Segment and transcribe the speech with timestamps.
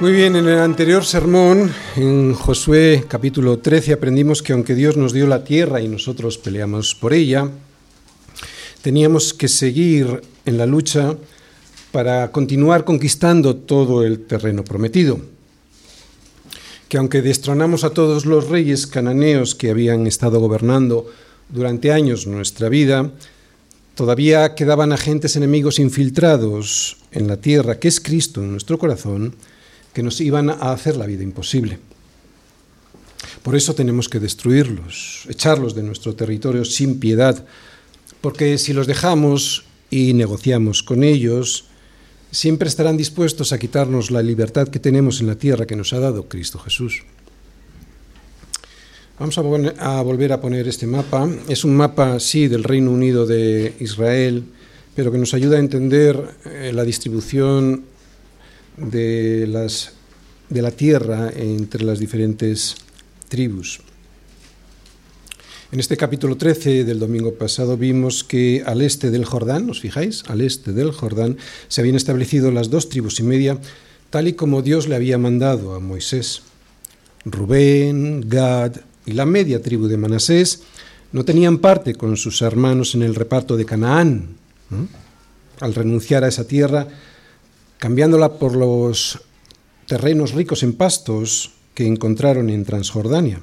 [0.00, 5.12] Muy bien, en el anterior sermón, en Josué capítulo 13, aprendimos que aunque Dios nos
[5.12, 7.50] dio la tierra y nosotros peleamos por ella,
[8.80, 11.16] teníamos que seguir en la lucha
[11.92, 15.20] para continuar conquistando todo el terreno prometido.
[16.88, 21.10] Que aunque destronamos a todos los reyes cananeos que habían estado gobernando
[21.50, 23.10] durante años nuestra vida,
[23.94, 29.34] todavía quedaban agentes enemigos infiltrados en la tierra, que es Cristo en nuestro corazón,
[29.92, 31.78] que nos iban a hacer la vida imposible.
[33.42, 37.44] Por eso tenemos que destruirlos, echarlos de nuestro territorio sin piedad,
[38.20, 41.64] porque si los dejamos y negociamos con ellos,
[42.30, 46.00] siempre estarán dispuestos a quitarnos la libertad que tenemos en la tierra que nos ha
[46.00, 47.02] dado Cristo Jesús.
[49.18, 49.42] Vamos a,
[50.02, 51.28] volver a poner este mapa.
[51.46, 54.44] Es un mapa, sí, del Reino Unido de Israel,
[54.94, 57.84] pero que nos ayuda a entender eh, la distribución
[58.76, 59.92] de, las,
[60.48, 62.76] de la tierra entre las diferentes
[63.28, 63.80] tribus.
[65.72, 70.24] En este capítulo 13 del domingo pasado vimos que al este del Jordán, ¿os fijáis?
[70.26, 71.36] Al este del Jordán
[71.68, 73.56] se habían establecido las dos tribus y media,
[74.10, 76.42] tal y como Dios le había mandado a Moisés.
[77.24, 80.62] Rubén, Gad y la media tribu de Manasés
[81.12, 84.36] no tenían parte con sus hermanos en el reparto de Canaán.
[85.60, 86.88] Al renunciar a esa tierra,
[87.80, 89.18] cambiándola por los
[89.86, 93.40] terrenos ricos en pastos que encontraron en Transjordania.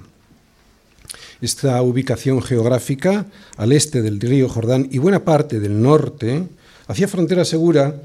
[1.41, 3.25] Esta ubicación geográfica
[3.57, 6.47] al este del río Jordán y buena parte del norte
[6.85, 7.99] hacía frontera segura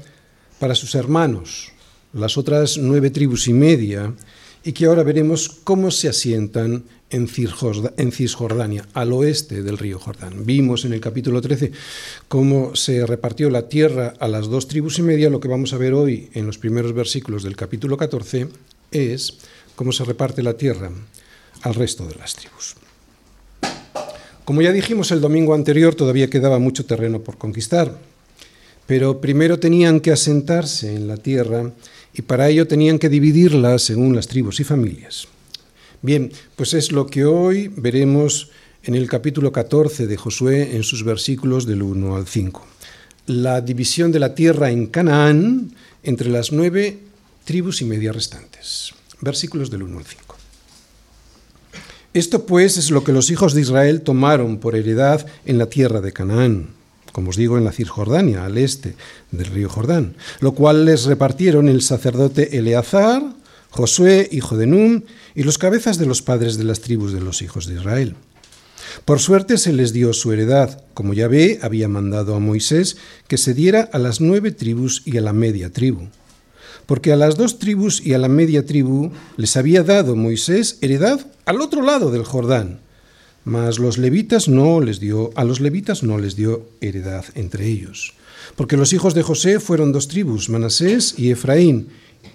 [0.59, 1.71] para sus hermanos,
[2.13, 4.11] las otras nueve tribus y media,
[4.63, 10.45] y que ahora veremos cómo se asientan en Cisjordania, al oeste del río Jordán.
[10.45, 11.71] Vimos en el capítulo 13
[12.27, 15.29] cómo se repartió la tierra a las dos tribus y media.
[15.29, 18.47] Lo que vamos a ver hoy en los primeros versículos del capítulo 14
[18.91, 19.37] es
[19.75, 20.91] cómo se reparte la tierra
[21.61, 22.75] al resto de las tribus.
[24.43, 27.97] Como ya dijimos el domingo anterior, todavía quedaba mucho terreno por conquistar,
[28.87, 31.71] pero primero tenían que asentarse en la tierra
[32.13, 35.27] y para ello tenían que dividirla según las tribus y familias.
[36.03, 38.49] Bien, pues es lo que hoy veremos
[38.83, 42.61] en el capítulo 14 de Josué en sus versículos del 1 al 5.
[43.27, 45.71] La división de la tierra en Canaán
[46.03, 46.99] entre las nueve
[47.45, 48.93] tribus y media restantes.
[49.21, 50.35] Versículos del 1 al 5.
[52.13, 56.01] Esto pues es lo que los hijos de Israel tomaron por heredad en la tierra
[56.01, 56.71] de Canaán,
[57.13, 58.95] como os digo, en la Cisjordania, al este
[59.31, 63.23] del río Jordán, lo cual les repartieron el sacerdote Eleazar,
[63.73, 67.41] Josué, hijo de Nun, y los cabezas de los padres de las tribus de los
[67.41, 68.15] hijos de Israel.
[69.03, 72.97] Por suerte se les dio su heredad, como Yahvé había mandado a Moisés
[73.27, 76.09] que se diera a las nueve tribus y a la media tribu.
[76.85, 81.25] Porque a las dos tribus y a la media tribu les había dado Moisés heredad
[81.45, 82.79] al otro lado del Jordán,
[83.43, 88.13] mas los levitas no les dio, a los levitas no les dio heredad entre ellos.
[88.55, 91.87] Porque los hijos de José fueron dos tribus, Manasés y Efraín,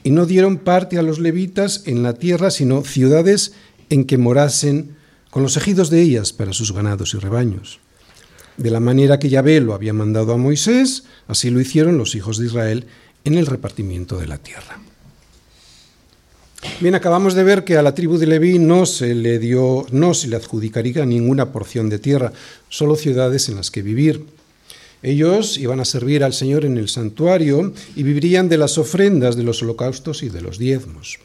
[0.04, 3.52] y no dieron parte a los levitas en la tierra, sino ciudades
[3.90, 4.96] en que morasen
[5.30, 7.80] con los ejidos de ellas para sus ganados y rebaños.
[8.56, 12.38] De la manera que Yahvé lo había mandado a Moisés, así lo hicieron los hijos
[12.38, 12.86] de Israel
[13.24, 14.78] en el repartimiento de la tierra.
[16.80, 20.12] Bien, acabamos de ver que a la tribu de Leví no se le dio, no
[20.12, 22.32] se le adjudicaría ninguna porción de tierra,
[22.68, 24.24] solo ciudades en las que vivir.
[25.02, 29.44] Ellos iban a servir al Señor en el santuario y vivirían de las ofrendas, de
[29.44, 31.18] los holocaustos y de los diezmos.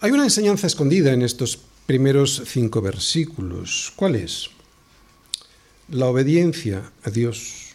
[0.00, 3.92] Hay una enseñanza escondida en estos primeros cinco versículos.
[3.96, 4.50] ¿Cuál es?
[5.88, 7.66] La obediencia a Dios.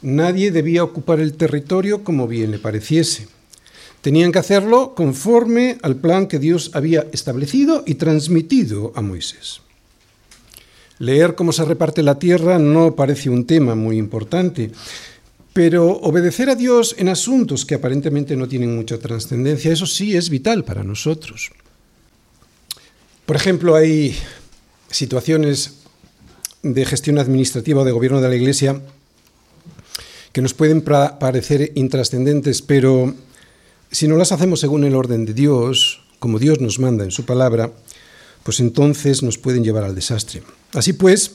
[0.00, 3.28] Nadie debía ocupar el territorio como bien le pareciese.
[4.02, 9.63] Tenían que hacerlo conforme al plan que Dios había establecido y transmitido a Moisés.
[10.98, 14.70] Leer cómo se reparte la tierra no parece un tema muy importante,
[15.52, 20.30] pero obedecer a Dios en asuntos que aparentemente no tienen mucha trascendencia, eso sí es
[20.30, 21.50] vital para nosotros.
[23.26, 24.16] Por ejemplo, hay
[24.90, 25.74] situaciones
[26.62, 28.80] de gestión administrativa o de gobierno de la Iglesia
[30.32, 33.14] que nos pueden parecer intrascendentes, pero
[33.90, 37.24] si no las hacemos según el orden de Dios, como Dios nos manda en su
[37.24, 37.70] palabra,
[38.44, 40.42] pues entonces nos pueden llevar al desastre.
[40.72, 41.32] Así pues,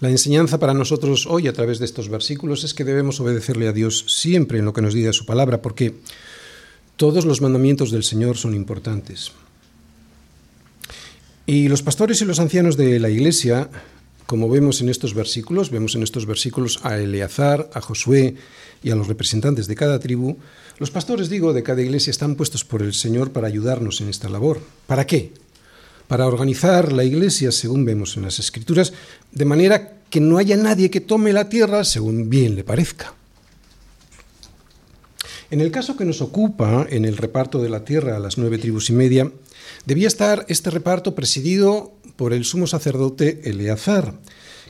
[0.00, 3.72] la enseñanza para nosotros hoy a través de estos versículos es que debemos obedecerle a
[3.72, 5.94] Dios siempre en lo que nos diga su palabra, porque
[6.96, 9.32] todos los mandamientos del Señor son importantes.
[11.44, 13.68] Y los pastores y los ancianos de la Iglesia
[14.28, 18.34] como vemos en estos versículos, vemos en estos versículos a Eleazar, a Josué
[18.82, 20.36] y a los representantes de cada tribu,
[20.78, 24.28] los pastores, digo, de cada iglesia están puestos por el Señor para ayudarnos en esta
[24.28, 24.60] labor.
[24.86, 25.32] ¿Para qué?
[26.08, 28.94] Para organizar la iglesia, según vemos en las Escrituras,
[29.30, 33.14] de manera que no haya nadie que tome la tierra según bien le parezca.
[35.50, 38.58] En el caso que nos ocupa, en el reparto de la tierra a las nueve
[38.58, 39.30] tribus y media,
[39.86, 44.14] debía estar este reparto presidido por el sumo sacerdote Eleazar,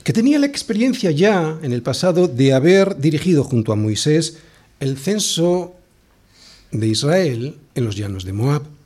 [0.05, 4.38] que tenía la experiencia ya en el pasado de haber dirigido junto a Moisés
[4.81, 5.75] el censo
[6.70, 8.77] de Israel en los llanos de Moab.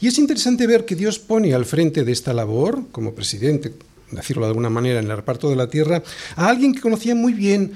[0.00, 3.72] Y es interesante ver que Dios pone al frente de esta labor, como presidente,
[4.10, 6.02] decirlo de alguna manera, en el reparto de la tierra,
[6.36, 7.72] a alguien que conocía muy bien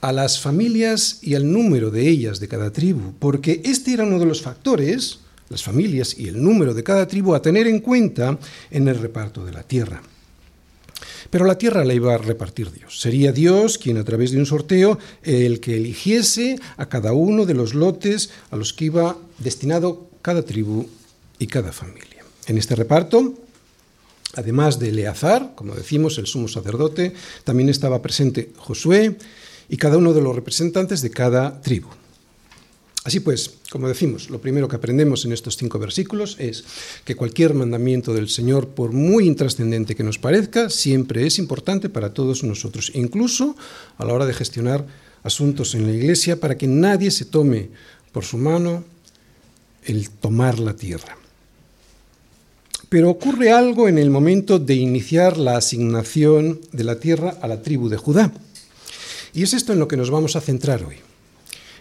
[0.00, 4.18] a las familias y al número de ellas de cada tribu, porque este era uno
[4.18, 8.38] de los factores, las familias y el número de cada tribu, a tener en cuenta
[8.70, 10.02] en el reparto de la tierra.
[11.30, 13.00] Pero la tierra la iba a repartir Dios.
[13.00, 17.54] Sería Dios quien a través de un sorteo el que eligiese a cada uno de
[17.54, 20.88] los lotes a los que iba destinado cada tribu
[21.42, 22.24] y cada familia.
[22.46, 23.34] En este reparto,
[24.34, 29.16] además de Eleazar, como decimos, el sumo sacerdote, también estaba presente Josué,
[29.68, 31.88] y cada uno de los representantes de cada tribu.
[33.04, 36.62] Así pues, como decimos, lo primero que aprendemos en estos cinco versículos es
[37.04, 42.14] que cualquier mandamiento del Señor, por muy intrascendente que nos parezca, siempre es importante para
[42.14, 43.56] todos nosotros, incluso
[43.98, 44.86] a la hora de gestionar
[45.24, 47.70] asuntos en la Iglesia, para que nadie se tome
[48.12, 48.84] por su mano
[49.84, 51.16] el tomar la tierra.
[52.92, 57.62] Pero ocurre algo en el momento de iniciar la asignación de la tierra a la
[57.62, 58.30] tribu de Judá.
[59.32, 60.96] Y es esto en lo que nos vamos a centrar hoy.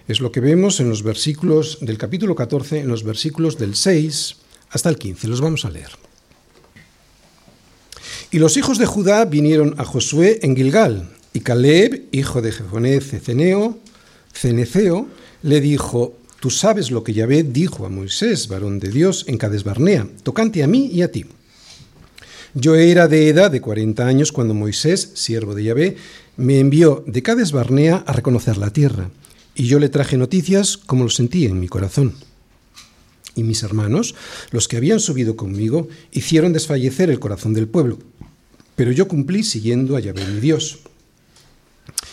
[0.08, 4.38] Es lo que vemos en los versículos del capítulo 14, en los versículos del 6
[4.70, 5.28] hasta el 15.
[5.28, 5.90] Los vamos a leer.
[8.32, 13.02] Y los hijos de Judá vinieron a Josué en Gilgal, y Caleb, hijo de Jefoné
[13.02, 13.78] Ceceneo,
[14.34, 15.10] Ceneceo,
[15.44, 19.64] le dijo, Tú sabes lo que Yahvé dijo a Moisés, varón de Dios, en Cades
[19.64, 21.28] Barnea, tocante a mí y a ti.
[22.56, 25.98] Yo era de edad de 40 años cuando Moisés, siervo de Yahvé,
[26.38, 29.12] me envió de Cades Barnea a reconocer la tierra,
[29.54, 32.16] y yo le traje noticias como lo sentí en mi corazón.
[33.36, 34.16] Y mis hermanos,
[34.50, 38.00] los que habían subido conmigo, hicieron desfallecer el corazón del pueblo,
[38.76, 40.80] pero yo cumplí siguiendo a Yahvé mi Dios.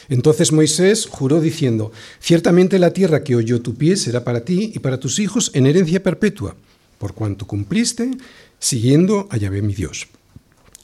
[0.08, 4.78] Entonces Moisés juró diciendo, ciertamente la tierra que oyó tu pie será para ti y
[4.78, 6.56] para tus hijos en herencia perpetua,
[6.98, 8.10] por cuanto cumpliste
[8.58, 10.08] siguiendo a Yahvé mi Dios.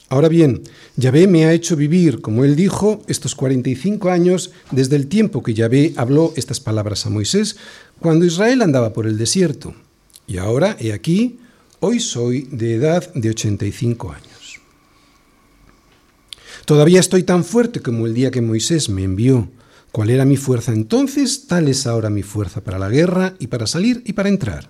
[0.07, 0.61] Ahora bien,
[0.97, 5.55] Yahvé me ha hecho vivir, como él dijo, estos 45 años desde el tiempo que
[5.55, 7.57] Yahvé habló estas palabras a Moisés,
[7.99, 9.73] cuando Israel andaba por el desierto.
[10.27, 11.39] Y ahora, he aquí,
[11.79, 14.34] hoy soy de edad de 85 años.
[16.65, 19.49] Todavía estoy tan fuerte como el día que Moisés me envió.
[19.91, 21.45] ¿Cuál era mi fuerza entonces?
[21.45, 24.69] Tal es ahora mi fuerza para la guerra y para salir y para entrar.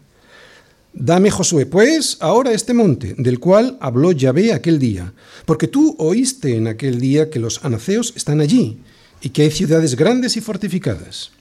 [0.94, 5.14] Dame, Josué, pues, ahora este monte, del cual habló Yahvé aquel día,
[5.46, 8.80] porque tú oíste en aquel día que los anaceos están allí,
[9.22, 11.32] y que hay ciudades grandes y fortificadas.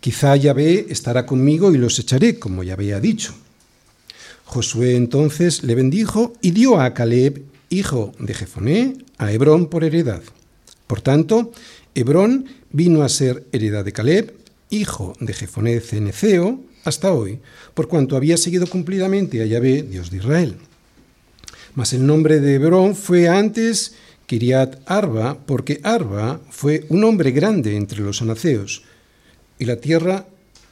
[0.00, 3.34] Quizá Yahvé estará conmigo y los echaré, como Yahvé ha dicho.
[4.44, 10.22] Josué entonces le bendijo y dio a Caleb, hijo de Jefoné, a Hebrón por heredad.
[10.86, 11.52] Por tanto,
[11.94, 14.34] Hebrón vino a ser heredad de Caleb,
[14.70, 17.40] hijo de Jefoné Ceneceo, hasta hoy,
[17.74, 20.56] por cuanto había seguido cumplidamente a Yahvé, Dios de Israel.
[21.74, 23.94] Mas el nombre de Hebrón fue antes
[24.26, 28.82] Kiriat Arba, porque Arba fue un hombre grande entre los anaceos,
[29.58, 30.26] y la tierra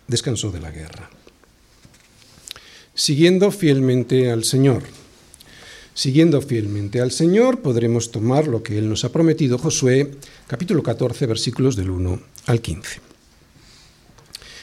[0.06, 1.08] descansó de la guerra.
[2.94, 4.99] Siguiendo fielmente al Señor.
[5.94, 10.12] Siguiendo fielmente al Señor, podremos tomar lo que Él nos ha prometido, Josué,
[10.46, 13.00] capítulo 14, versículos del 1 al 15.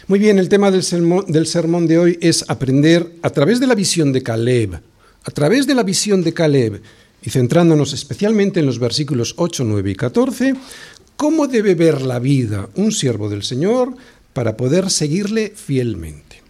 [0.07, 4.13] Muy bien, el tema del sermón, de hoy es aprender a través de la visión
[4.13, 4.79] de Caleb,
[5.24, 6.81] a través de la visión de Caleb,
[7.22, 10.53] y centrándonos especialmente en los versículos 8, 9 y 14,
[11.17, 13.98] cómo debe ver la vida un siervo del Señor
[14.31, 16.41] para poder seguirle fielmente.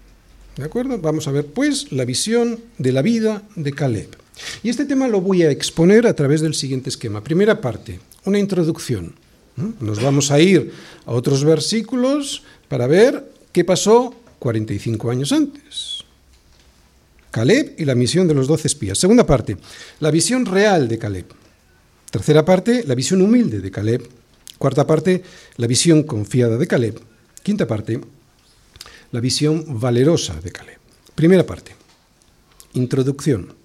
[0.55, 1.00] ¿De acuerdo?
[1.00, 4.26] Vamos a ver pues la visión de la vida de Caleb.
[4.63, 7.24] Y este tema lo voy a exponer a través del siguiente esquema.
[7.24, 9.13] Primera parte, una introducción.
[9.79, 10.72] Nos vamos a ir
[11.06, 16.03] a otros versículos para ver ¿Qué pasó 45 años antes?
[17.32, 19.00] Caleb y la misión de los doce espías.
[19.00, 19.58] Segunda parte,
[20.00, 21.25] la visión real de Caleb.
[22.12, 24.08] Tercera parte, la visión humilde de Caleb.
[24.60, 25.24] Cuarta parte,
[25.56, 27.01] la visión confiada de Caleb.
[27.41, 28.00] Quinta parte,
[29.12, 30.77] la visión valerosa de Caleb.
[31.15, 31.75] Primera parte,
[32.74, 33.56] introducción.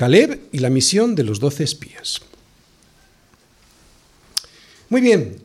[0.00, 2.22] Caleb y la misión de los doce espías.
[4.88, 5.36] Muy bien,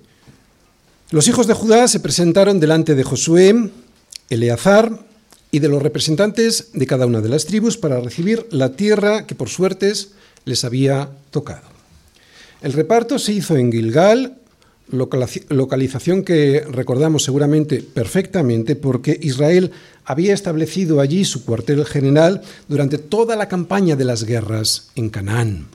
[1.11, 3.69] los hijos de Judá se presentaron delante de Josué,
[4.29, 5.05] Eleazar
[5.51, 9.35] y de los representantes de cada una de las tribus para recibir la tierra que
[9.35, 10.11] por suertes
[10.45, 11.67] les había tocado.
[12.61, 14.37] El reparto se hizo en Gilgal,
[14.89, 19.71] localización que recordamos seguramente perfectamente porque Israel
[20.05, 25.67] había establecido allí su cuartel general durante toda la campaña de las guerras en Canaán.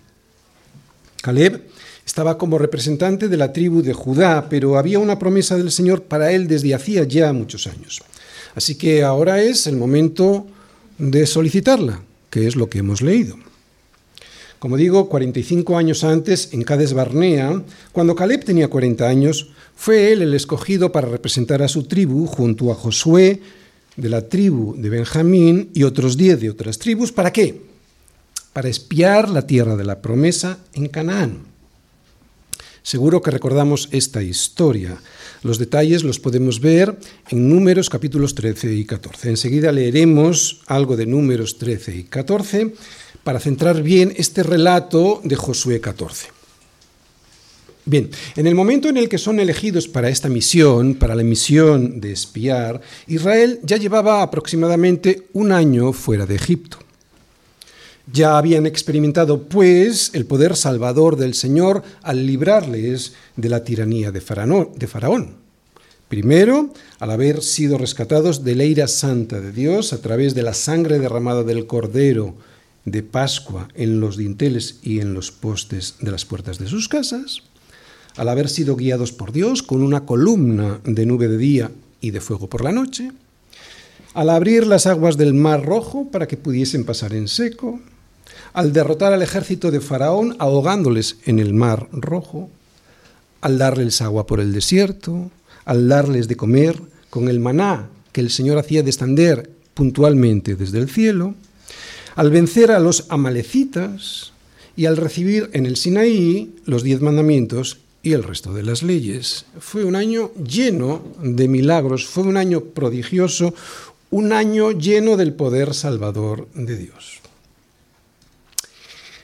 [1.22, 1.62] Caleb
[2.06, 6.32] estaba como representante de la tribu de Judá, pero había una promesa del Señor para
[6.32, 8.02] él desde hacía ya muchos años.
[8.54, 10.46] Así que ahora es el momento
[10.98, 13.36] de solicitarla, que es lo que hemos leído.
[14.60, 17.62] Como digo, 45 años antes, en Cades Barnea,
[17.92, 22.70] cuando Caleb tenía 40 años, fue él el escogido para representar a su tribu junto
[22.70, 23.40] a Josué
[23.96, 27.10] de la tribu de Benjamín y otros 10 de otras tribus.
[27.10, 27.62] ¿Para qué?
[28.52, 31.38] Para espiar la tierra de la promesa en Canaán.
[32.82, 35.00] Seguro que recordamos esta historia.
[35.42, 36.98] Los detalles los podemos ver
[37.30, 39.30] en Números capítulos 13 y 14.
[39.30, 42.74] Enseguida leeremos algo de Números 13 y 14
[43.24, 46.28] para centrar bien este relato de Josué 14.
[47.86, 52.00] Bien, en el momento en el que son elegidos para esta misión, para la misión
[52.00, 56.78] de espiar, Israel ya llevaba aproximadamente un año fuera de Egipto.
[58.12, 64.20] Ya habían experimentado, pues, el poder salvador del Señor al librarles de la tiranía de
[64.20, 65.36] Faraón.
[66.08, 70.54] Primero, al haber sido rescatados de la ira santa de Dios a través de la
[70.54, 72.34] sangre derramada del Cordero
[72.84, 77.42] de Pascua en los dinteles y en los postes de las puertas de sus casas,
[78.16, 81.70] al haber sido guiados por Dios con una columna de nube de día
[82.00, 83.12] y de fuego por la noche,
[84.14, 87.80] al abrir las aguas del Mar Rojo para que pudiesen pasar en seco,
[88.52, 92.50] al derrotar al ejército de Faraón ahogándoles en el Mar Rojo,
[93.40, 95.30] al darles agua por el desierto,
[95.64, 100.90] al darles de comer con el maná que el Señor hacía descender puntualmente desde el
[100.90, 101.34] cielo,
[102.16, 104.32] al vencer a los amalecitas
[104.76, 109.44] y al recibir en el Sinaí los diez mandamientos y el resto de las leyes.
[109.58, 113.54] Fue un año lleno de milagros, fue un año prodigioso,
[114.10, 117.20] un año lleno del poder salvador de Dios.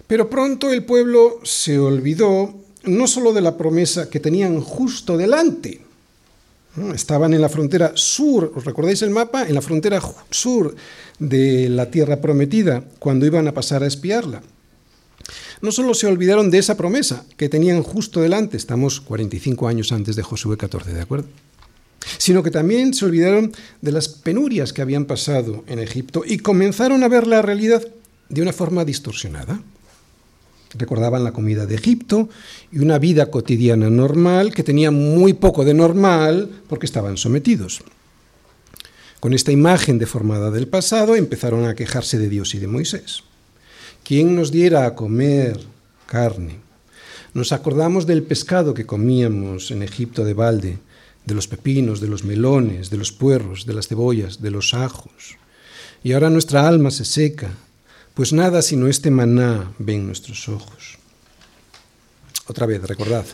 [0.07, 5.81] Pero pronto el pueblo se olvidó no solo de la promesa que tenían justo delante,
[6.95, 9.47] estaban en la frontera sur, ¿os recordáis el mapa?
[9.47, 10.75] En la frontera sur
[11.19, 14.43] de la tierra prometida, cuando iban a pasar a espiarla.
[15.63, 20.17] No solo se olvidaron de esa promesa que tenían justo delante, estamos 45 años antes
[20.17, 21.27] de Josué 14, ¿de acuerdo?
[22.19, 27.03] Sino que también se olvidaron de las penurias que habían pasado en Egipto y comenzaron
[27.03, 27.87] a ver la realidad
[28.29, 29.61] de una forma distorsionada.
[30.79, 32.29] Recordaban la comida de Egipto
[32.71, 37.83] y una vida cotidiana normal que tenía muy poco de normal porque estaban sometidos.
[39.21, 43.25] Con esta imagen deformada del pasado empezaron a quejarse de Dios y de Moisés.
[44.05, 45.61] ¿Quién nos diera a comer
[46.07, 46.61] carne?
[47.35, 50.79] Nos acordamos del pescado que comíamos en Egipto de balde,
[51.25, 55.37] de los pepinos, de los melones, de los puerros, de las cebollas, de los ajos.
[56.05, 57.51] Y ahora nuestra alma se seca,
[58.17, 60.97] pues nada sino este maná ven nuestros ojos.
[62.47, 63.27] Otra vez, recordad,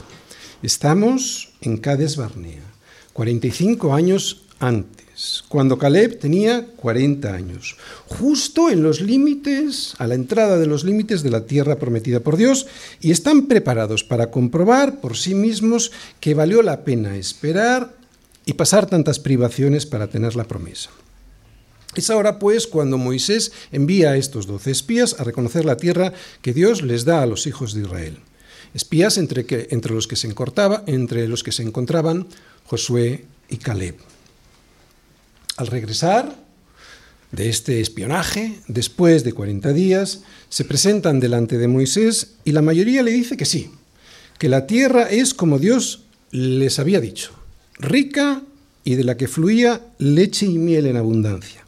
[0.60, 2.64] estamos en Cades Barnea,
[3.12, 10.58] 45 años antes, cuando Caleb tenía 40 años, justo en los límites, a la entrada
[10.58, 12.66] de los límites de la tierra prometida por Dios,
[13.00, 17.94] y están preparados para comprobar por sí mismos que valió la pena esperar
[18.46, 20.90] y pasar tantas privaciones para tener la promesa.
[21.94, 26.54] Es ahora, pues, cuando Moisés envía a estos doce espías a reconocer la tierra que
[26.54, 28.18] Dios les da a los hijos de Israel.
[28.72, 29.44] Espías entre,
[29.90, 30.34] los, que se
[30.87, 32.26] entre los que se encontraban
[32.64, 33.96] Josué y Caleb.
[35.58, 36.34] Al regresar
[37.30, 43.02] de este espionaje, después de 40 días, se presentan delante de Moisés y la mayoría
[43.02, 43.70] le dice que sí,
[44.38, 47.32] que la tierra es como Dios les había dicho,
[47.78, 48.42] rica
[48.84, 51.62] y de la que fluía leche y miel en abundancia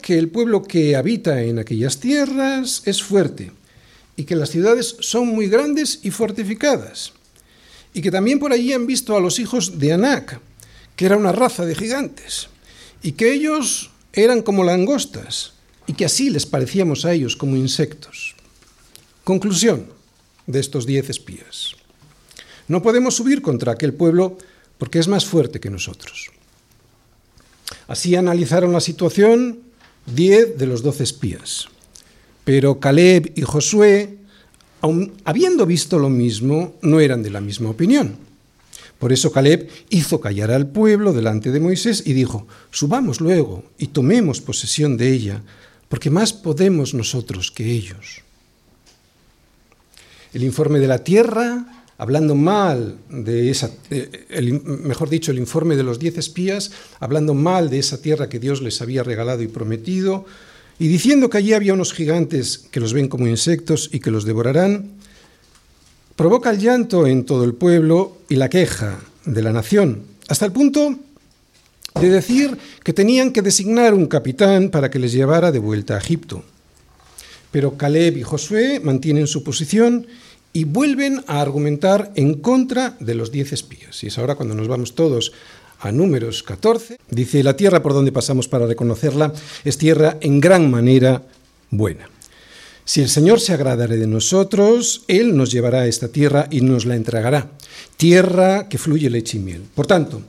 [0.00, 3.50] que el pueblo que habita en aquellas tierras es fuerte
[4.16, 7.12] y que las ciudades son muy grandes y fortificadas,
[7.92, 10.40] y que también por allí han visto a los hijos de Anac,
[10.94, 12.48] que era una raza de gigantes,
[13.02, 15.52] y que ellos eran como langostas,
[15.86, 18.34] y que así les parecíamos a ellos como insectos.
[19.24, 19.88] Conclusión
[20.46, 21.72] de estos diez espías.
[22.68, 24.38] No podemos subir contra aquel pueblo
[24.78, 26.30] porque es más fuerte que nosotros.
[27.88, 29.60] Así analizaron la situación
[30.06, 31.68] diez de los doce espías.
[32.44, 34.16] Pero Caleb y Josué
[34.80, 38.16] aun habiendo visto lo mismo, no eran de la misma opinión.
[38.98, 43.88] Por eso Caleb hizo callar al pueblo delante de Moisés y dijo, subamos luego y
[43.88, 45.42] tomemos posesión de ella,
[45.88, 48.22] porque más podemos nosotros que ellos.
[50.32, 55.82] El informe de la tierra, hablando mal de esa, eh, mejor dicho, el informe de
[55.82, 60.26] los diez espías, hablando mal de esa tierra que Dios les había regalado y prometido,
[60.78, 64.24] y diciendo que allí había unos gigantes que los ven como insectos y que los
[64.24, 64.90] devorarán,
[66.16, 70.52] provoca el llanto en todo el pueblo y la queja de la nación, hasta el
[70.52, 70.98] punto
[72.00, 75.98] de decir que tenían que designar un capitán para que les llevara de vuelta a
[75.98, 76.44] Egipto.
[77.50, 80.06] Pero Caleb y Josué mantienen su posición
[80.56, 84.02] y vuelven a argumentar en contra de los diez espías.
[84.02, 85.32] Y es ahora cuando nos vamos todos
[85.80, 86.96] a números 14.
[87.10, 89.34] Dice, la tierra por donde pasamos para reconocerla
[89.66, 91.24] es tierra en gran manera
[91.68, 92.08] buena.
[92.86, 96.86] Si el Señor se agradare de nosotros, Él nos llevará a esta tierra y nos
[96.86, 97.50] la entregará,
[97.98, 99.62] tierra que fluye leche y miel.
[99.74, 100.22] Por tanto,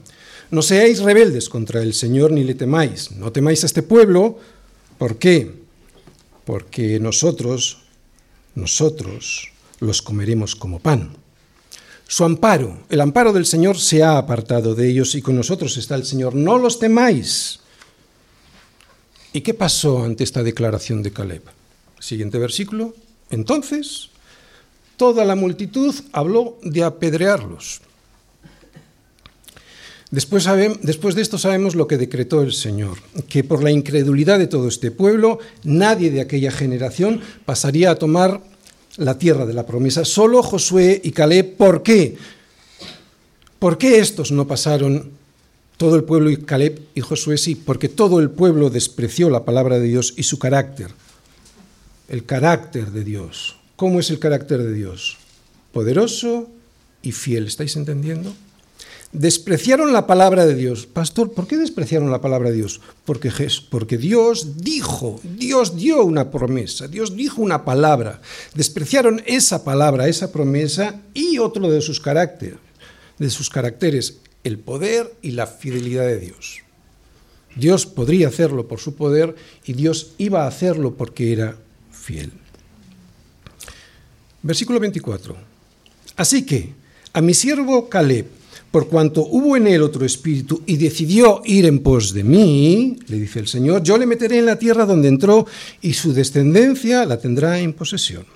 [0.50, 4.38] no seáis rebeldes contra el Señor ni le temáis, no temáis a este pueblo.
[4.98, 5.52] ¿Por qué?
[6.44, 7.78] Porque nosotros,
[8.54, 11.16] nosotros los comeremos como pan.
[12.06, 15.94] Su amparo, el amparo del Señor se ha apartado de ellos y con nosotros está
[15.94, 16.34] el Señor.
[16.34, 17.60] No los temáis.
[19.32, 21.42] ¿Y qué pasó ante esta declaración de Caleb?
[22.00, 22.94] Siguiente versículo.
[23.30, 24.08] Entonces,
[24.96, 27.82] toda la multitud habló de apedrearlos.
[30.10, 30.48] Después,
[30.80, 32.96] después, de esto sabemos lo que decretó el Señor,
[33.28, 38.40] que por la incredulidad de todo este pueblo, nadie de aquella generación pasaría a tomar
[38.98, 41.56] la tierra de la promesa, solo Josué y Caleb.
[41.56, 42.16] ¿Por qué?
[43.58, 45.10] ¿Por qué estos no pasaron
[45.76, 47.54] todo el pueblo y Caleb y Josué sí?
[47.54, 50.90] Porque todo el pueblo despreció la palabra de Dios y su carácter
[52.08, 53.56] el carácter de Dios.
[53.76, 55.18] ¿Cómo es el carácter de Dios?
[55.72, 56.48] Poderoso
[57.02, 57.46] y fiel.
[57.46, 58.34] ¿Estáis entendiendo?
[59.12, 60.86] Despreciaron la palabra de Dios.
[60.86, 62.80] Pastor, ¿por qué despreciaron la palabra de Dios?
[63.06, 63.32] Porque,
[63.70, 68.20] porque Dios dijo, Dios dio una promesa, Dios dijo una palabra.
[68.54, 72.58] Despreciaron esa palabra, esa promesa y otro de sus caracteres,
[73.18, 76.60] de sus caracteres, el poder y la fidelidad de Dios.
[77.56, 81.56] Dios podría hacerlo por su poder y Dios iba a hacerlo porque era
[81.90, 82.30] fiel.
[84.42, 85.34] Versículo 24.
[86.16, 86.72] Así que
[87.12, 88.37] a mi siervo Caleb,
[88.70, 93.18] por cuanto hubo en él otro espíritu y decidió ir en pos de mí, le
[93.18, 95.46] dice el Señor, yo le meteré en la tierra donde entró
[95.80, 98.26] y su descendencia la tendrá en posesión.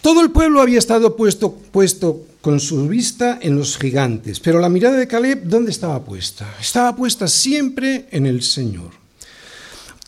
[0.00, 4.68] Todo el pueblo había estado puesto, puesto con su vista en los gigantes, pero la
[4.68, 6.54] mirada de Caleb, ¿dónde estaba puesta?
[6.60, 9.03] Estaba puesta siempre en el Señor.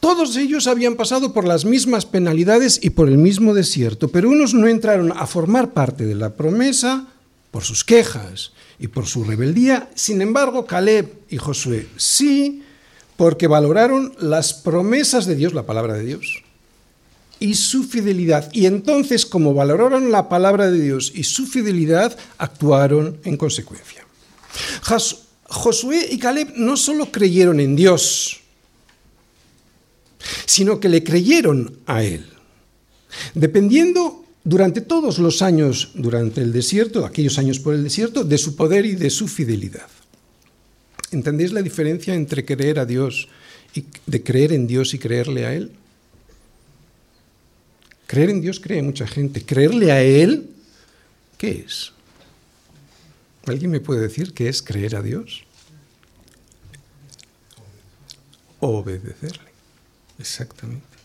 [0.06, 4.54] Todos ellos habían pasado por las mismas penalidades y por el mismo desierto, pero unos
[4.54, 7.08] no entraron a formar parte de la promesa
[7.50, 9.90] por sus quejas y por su rebeldía.
[9.96, 12.62] Sin embargo, Caleb y Josué sí,
[13.16, 16.44] porque valoraron las promesas de Dios, la palabra de Dios,
[17.40, 18.48] y su fidelidad.
[18.52, 24.06] Y entonces, como valoraron la palabra de Dios y su fidelidad, actuaron en consecuencia.
[25.48, 28.45] Josué y Caleb no solo creyeron en Dios,
[30.46, 32.26] sino que le creyeron a él.
[33.34, 38.54] Dependiendo durante todos los años durante el desierto, aquellos años por el desierto, de su
[38.54, 39.88] poder y de su fidelidad.
[41.10, 43.28] ¿Entendéis la diferencia entre creer a Dios
[43.74, 45.72] y de creer en Dios y creerle a Él?
[48.06, 49.44] Creer en Dios cree mucha gente.
[49.44, 50.50] Creerle a Él,
[51.38, 51.92] ¿qué es?
[53.46, 55.42] ¿Alguien me puede decir qué es creer a Dios?
[58.60, 59.45] Obedecerle.
[60.18, 60.96] Exactamente.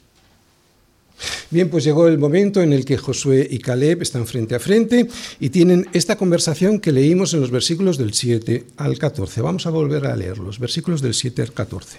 [1.49, 5.07] Bien, pues llegó el momento en el que Josué y Caleb están frente a frente
[5.39, 9.41] y tienen esta conversación que leímos en los versículos del 7 al 14.
[9.41, 11.97] Vamos a volver a leer los versículos del 7 al 14.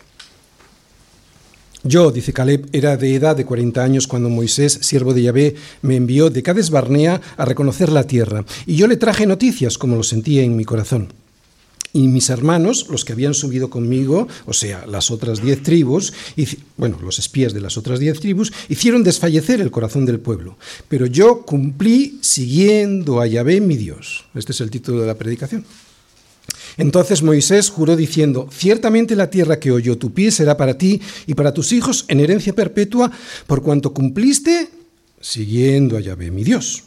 [1.85, 5.97] Yo, dice Caleb, era de edad de 40 años cuando Moisés, siervo de Yahvé, me
[5.97, 10.05] envió de Cades Barnea a reconocer la tierra, y yo le traje noticias como lo
[10.05, 11.13] sentía en mi corazón.
[11.95, 16.15] Y mis hermanos, los que habían subido conmigo, o sea, las otras diez tribus,
[16.79, 20.57] bueno, los espías de las otras diez tribus, hicieron desfallecer el corazón del pueblo.
[20.89, 24.25] Pero yo cumplí siguiendo a Yahvé mi Dios.
[24.35, 25.67] Este es el título de la predicación.
[26.79, 31.35] Entonces Moisés juró diciendo, ciertamente la tierra que oyó tu pie será para ti y
[31.35, 33.13] para tus hijos en herencia perpetua,
[33.47, 34.71] por cuanto cumpliste
[35.21, 36.85] siguiendo a Yahvé mi Dios.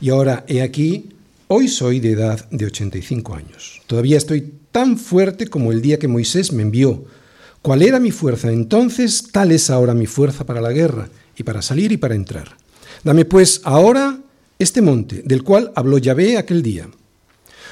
[0.00, 1.10] Y ahora, he aquí,
[1.48, 3.80] Hoy soy de edad de 85 años.
[3.86, 7.04] Todavía estoy tan fuerte como el día que Moisés me envió,
[7.66, 9.28] ¿Cuál era mi fuerza entonces?
[9.32, 12.56] Tal es ahora mi fuerza para la guerra, y para salir y para entrar.
[13.02, 14.20] Dame pues ahora
[14.60, 16.88] este monte, del cual habló Yahvé aquel día.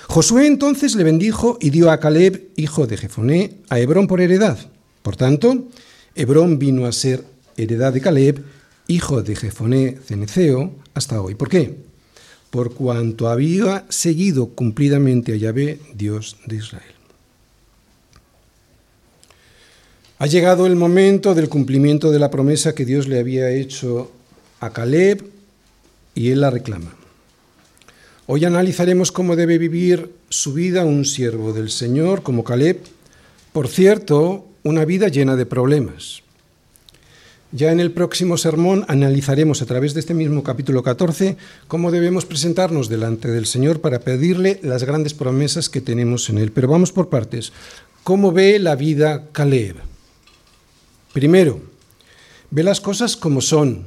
[0.08, 4.58] Josué entonces le bendijo y dio a Caleb, hijo de Jefoné, a Hebrón por heredad.
[5.02, 5.68] Por tanto,
[6.16, 7.24] Hebrón vino a ser
[7.56, 8.44] heredad de Caleb,
[8.88, 11.36] hijo de Jefoné Ceneceo, hasta hoy.
[11.36, 11.76] ¿Por qué?
[12.54, 16.94] Por cuanto había seguido cumplidamente a Yahvé, Dios de Israel.
[20.18, 24.12] Ha llegado el momento del cumplimiento de la promesa que Dios le había hecho
[24.60, 25.24] a Caleb
[26.14, 26.94] y él la reclama.
[28.28, 32.78] Hoy analizaremos cómo debe vivir su vida un siervo del Señor como Caleb.
[33.52, 36.23] Por cierto, una vida llena de problemas.
[37.54, 41.36] Ya en el próximo sermón analizaremos a través de este mismo capítulo 14
[41.68, 46.50] cómo debemos presentarnos delante del Señor para pedirle las grandes promesas que tenemos en Él.
[46.50, 47.52] Pero vamos por partes.
[48.02, 49.76] ¿Cómo ve la vida Caleb?
[51.12, 51.62] Primero,
[52.50, 53.84] ve las cosas como son.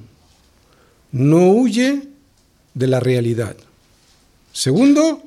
[1.12, 2.03] No huye
[2.73, 3.58] de la realidad.
[4.53, 5.21] Segundo,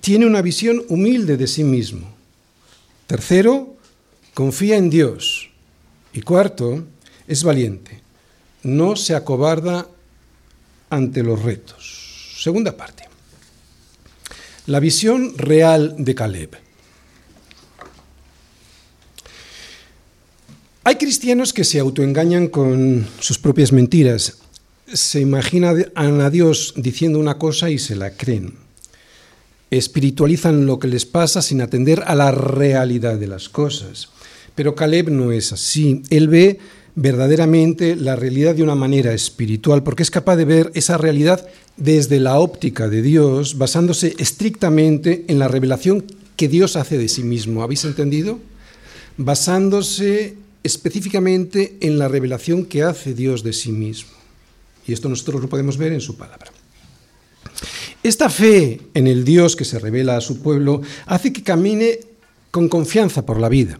[0.00, 2.08] tiene una visión humilde de sí mismo.
[3.08, 3.74] Tercero,
[4.32, 5.50] confía en Dios.
[6.12, 6.84] Y cuarto,
[7.30, 8.02] es valiente.
[8.62, 9.86] No se acobarda
[10.90, 12.34] ante los retos.
[12.38, 13.04] Segunda parte.
[14.66, 16.50] La visión real de Caleb.
[20.84, 24.38] Hay cristianos que se autoengañan con sus propias mentiras.
[24.92, 28.58] Se imaginan a Dios diciendo una cosa y se la creen
[29.70, 34.08] espiritualizan lo que les pasa sin atender a la realidad de las cosas.
[34.54, 36.02] Pero Caleb no es así.
[36.10, 36.58] Él ve
[37.00, 42.20] verdaderamente la realidad de una manera espiritual, porque es capaz de ver esa realidad desde
[42.20, 46.04] la óptica de Dios, basándose estrictamente en la revelación
[46.36, 47.62] que Dios hace de sí mismo.
[47.62, 48.38] ¿Habéis entendido?
[49.16, 54.10] Basándose específicamente en la revelación que hace Dios de sí mismo.
[54.86, 56.52] Y esto nosotros lo podemos ver en su palabra.
[58.02, 62.00] Esta fe en el Dios que se revela a su pueblo hace que camine
[62.50, 63.78] con confianza por la vida.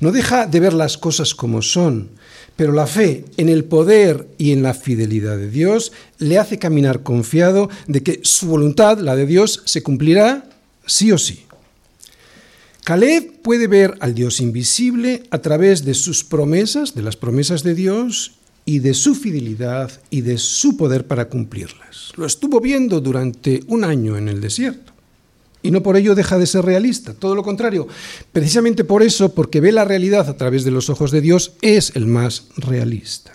[0.00, 2.18] No deja de ver las cosas como son,
[2.60, 7.02] pero la fe en el poder y en la fidelidad de Dios le hace caminar
[7.02, 10.46] confiado de que su voluntad, la de Dios, se cumplirá
[10.84, 11.46] sí o sí.
[12.84, 17.74] Caleb puede ver al Dios invisible a través de sus promesas, de las promesas de
[17.74, 18.32] Dios,
[18.66, 22.12] y de su fidelidad y de su poder para cumplirlas.
[22.16, 24.89] Lo estuvo viendo durante un año en el desierto.
[25.62, 27.86] Y no por ello deja de ser realista, todo lo contrario.
[28.32, 31.92] Precisamente por eso, porque ve la realidad a través de los ojos de Dios, es
[31.96, 33.32] el más realista.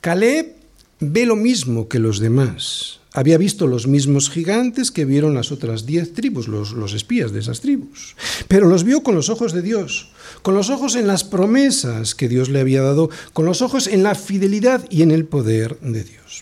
[0.00, 0.56] Caleb
[1.00, 3.00] ve lo mismo que los demás.
[3.14, 7.40] Había visto los mismos gigantes que vieron las otras diez tribus, los, los, espías de
[7.40, 8.16] esas tribus.
[8.48, 12.28] Pero los vio con los ojos de Dios, con los ojos en las promesas que
[12.28, 16.04] Dios le había dado, con los ojos en la fidelidad y en el poder de
[16.04, 16.41] Dios.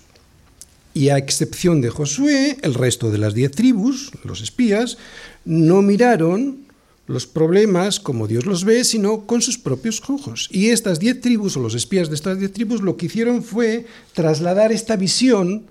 [0.92, 4.98] Y a excepción de Josué, el resto de las diez tribus, los espías,
[5.44, 6.66] no miraron
[7.07, 10.48] los problemas como Dios los ve, sino con sus propios ojos.
[10.53, 13.87] Y estas diez tribus, o los espías de estas diez tribus, lo que hicieron fue
[14.14, 15.64] trasladar esta visión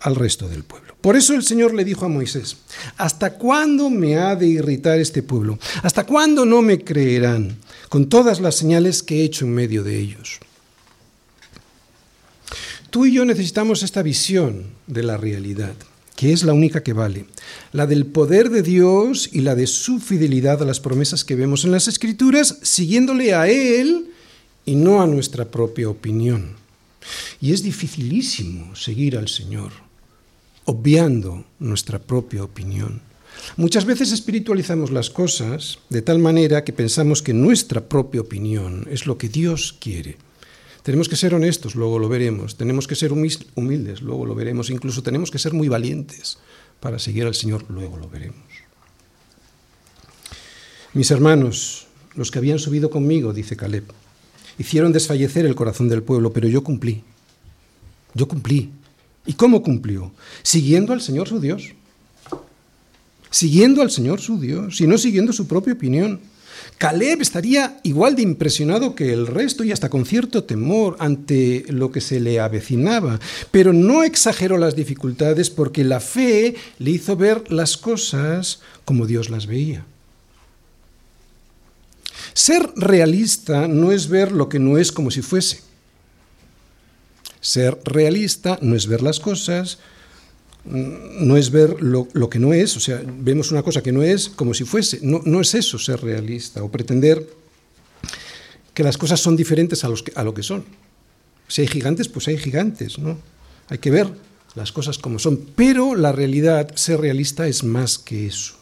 [0.00, 0.94] al resto del pueblo.
[1.00, 2.56] Por eso el Señor le dijo a Moisés,
[2.96, 5.58] ¿hasta cuándo me ha de irritar este pueblo?
[5.82, 7.56] ¿Hasta cuándo no me creerán
[7.88, 10.40] con todas las señales que he hecho en medio de ellos?
[12.90, 15.74] Tú y yo necesitamos esta visión de la realidad,
[16.16, 17.26] que es la única que vale,
[17.72, 21.64] la del poder de Dios y la de su fidelidad a las promesas que vemos
[21.64, 24.10] en las Escrituras, siguiéndole a Él
[24.66, 26.56] y no a nuestra propia opinión.
[27.40, 29.72] Y es dificilísimo seguir al Señor
[30.70, 33.00] obviando nuestra propia opinión.
[33.56, 39.06] Muchas veces espiritualizamos las cosas de tal manera que pensamos que nuestra propia opinión es
[39.06, 40.16] lo que Dios quiere.
[40.82, 42.56] Tenemos que ser honestos, luego lo veremos.
[42.56, 44.70] Tenemos que ser humildes, luego lo veremos.
[44.70, 46.38] Incluso tenemos que ser muy valientes
[46.80, 48.38] para seguir al Señor, luego lo veremos.
[50.92, 53.84] Mis hermanos, los que habían subido conmigo, dice Caleb,
[54.58, 57.04] hicieron desfallecer el corazón del pueblo, pero yo cumplí.
[58.14, 58.70] Yo cumplí.
[59.26, 60.12] ¿Y cómo cumplió?
[60.42, 61.74] Siguiendo al Señor su Dios.
[63.30, 66.20] Siguiendo al Señor su Dios y no siguiendo su propia opinión.
[66.78, 71.90] Caleb estaría igual de impresionado que el resto y hasta con cierto temor ante lo
[71.92, 73.20] que se le avecinaba,
[73.50, 79.30] pero no exageró las dificultades porque la fe le hizo ver las cosas como Dios
[79.30, 79.84] las veía.
[82.32, 85.60] Ser realista no es ver lo que no es como si fuese.
[87.40, 89.78] Ser realista no es ver las cosas,
[90.64, 94.28] no es ver lo, que no es, o sea, vemos una cosa que no es
[94.28, 95.00] como si fuese.
[95.02, 97.26] No, no es eso ser realista o pretender
[98.74, 100.64] que las cosas son diferentes a, los a lo que son.
[101.48, 103.18] Si hay gigantes, pues hay gigantes, ¿no?
[103.68, 104.08] Hay que ver
[104.54, 105.38] las cosas como son.
[105.56, 108.54] Pero la realidad, ser realista, es más que eso.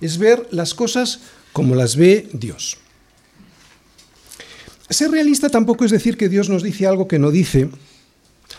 [0.00, 1.20] Es ver las cosas
[1.52, 2.78] como las ve Dios.
[4.88, 7.68] Ser realista tampoco es decir que Dios nos dice algo que no dice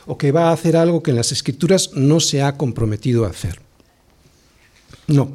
[0.06, 3.30] o que va a hacer algo que en las escrituras no se ha comprometido a
[3.30, 3.60] hacer.
[5.08, 5.32] No.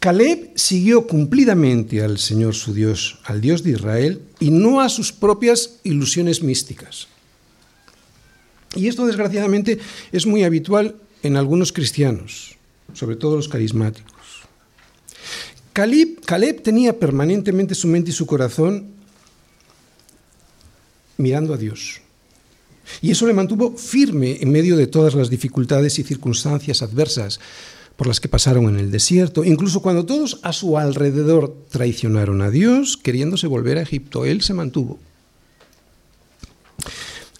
[0.00, 5.12] Caleb siguió cumplidamente al Señor su Dios, al Dios de Israel, y no a sus
[5.12, 7.08] propias ilusiones místicas.
[8.74, 9.78] Y esto desgraciadamente
[10.12, 12.56] es muy habitual en algunos cristianos,
[12.92, 14.12] sobre todo los carismáticos.
[15.72, 18.92] Caleb, Caleb tenía permanentemente su mente y su corazón
[21.16, 22.00] mirando a Dios.
[23.00, 27.40] Y eso le mantuvo firme en medio de todas las dificultades y circunstancias adversas
[27.96, 32.50] por las que pasaron en el desierto, incluso cuando todos a su alrededor traicionaron a
[32.50, 34.98] Dios, queriéndose volver a Egipto, él se mantuvo.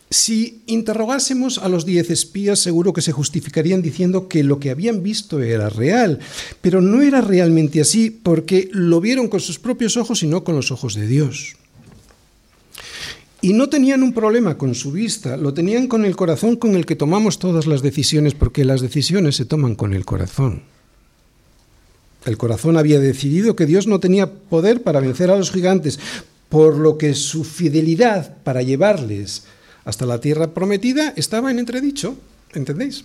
[0.09, 5.03] Si interrogásemos a los diez espías, seguro que se justificarían diciendo que lo que habían
[5.03, 6.21] visto era real,
[6.63, 10.57] pero no era realmente así porque lo vieron con sus propios ojos y no con
[10.57, 11.57] los ojos de Dios.
[13.43, 16.87] Y no tenían un problema con su vista, lo tenían con el corazón con el
[16.87, 20.63] que tomamos todas las decisiones, porque las decisiones se toman con el corazón.
[22.25, 26.01] El corazón había decidido que Dios no tenía poder para vencer a los gigantes,
[26.49, 29.45] por lo que su fidelidad para llevarles
[29.85, 32.17] hasta la tierra prometida estaba en entredicho,
[32.53, 33.05] ¿entendéis?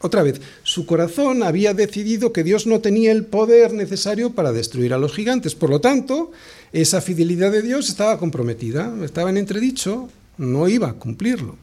[0.00, 4.94] Otra vez, su corazón había decidido que Dios no tenía el poder necesario para destruir
[4.94, 5.56] a los gigantes.
[5.56, 6.30] Por lo tanto,
[6.72, 11.56] esa fidelidad de Dios estaba comprometida, estaba en entredicho, no iba a cumplirlo.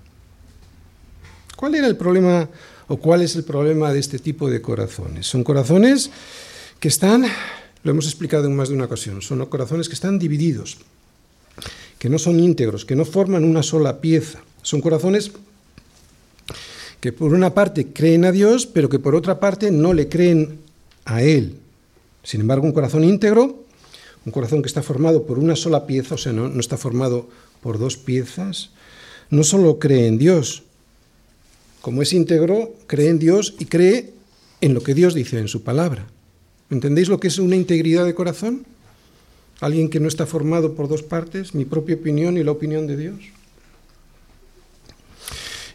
[1.55, 2.49] ¿Cuál era el problema
[2.87, 5.25] o cuál es el problema de este tipo de corazones?
[5.25, 6.11] Son corazones
[6.81, 7.25] que están,
[7.83, 10.77] lo hemos explicado en más de una ocasión, son corazones que están divididos,
[11.97, 14.39] que no son íntegros, que no forman una sola pieza.
[14.61, 15.31] Son corazones
[16.99, 20.59] que por una parte creen a Dios, pero que por otra parte no le creen
[21.05, 21.57] a Él.
[22.23, 23.63] Sin embargo, un corazón íntegro,
[24.25, 27.29] un corazón que está formado por una sola pieza, o sea, no, no está formado
[27.61, 28.71] por dos piezas,
[29.29, 30.63] no solo cree en Dios,
[31.81, 34.13] como es íntegro, cree en Dios y cree
[34.61, 36.07] en lo que Dios dice en su palabra.
[36.71, 38.65] ¿Entendéis lo que es una integridad de corazón?
[39.61, 42.97] Alguien que no está formado por dos partes, mi propia opinión y la opinión de
[42.97, 43.19] Dios.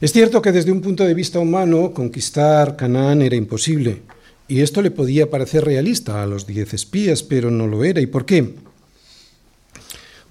[0.01, 4.01] Es cierto que desde un punto de vista humano conquistar Canaán era imposible,
[4.49, 8.01] y esto le podía parecer realista a los diez espías, pero no lo era.
[8.01, 8.55] ¿Y por qué?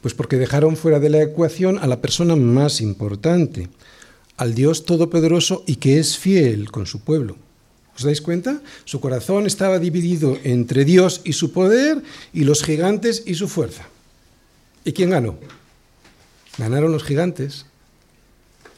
[0.01, 3.69] Pues porque dejaron fuera de la ecuación a la persona más importante,
[4.37, 7.35] al Dios Todopoderoso y que es fiel con su pueblo.
[7.95, 8.61] ¿Os dais cuenta?
[8.85, 12.01] Su corazón estaba dividido entre Dios y su poder
[12.33, 13.87] y los gigantes y su fuerza.
[14.83, 15.37] ¿Y quién ganó?
[16.57, 17.67] Ganaron los gigantes.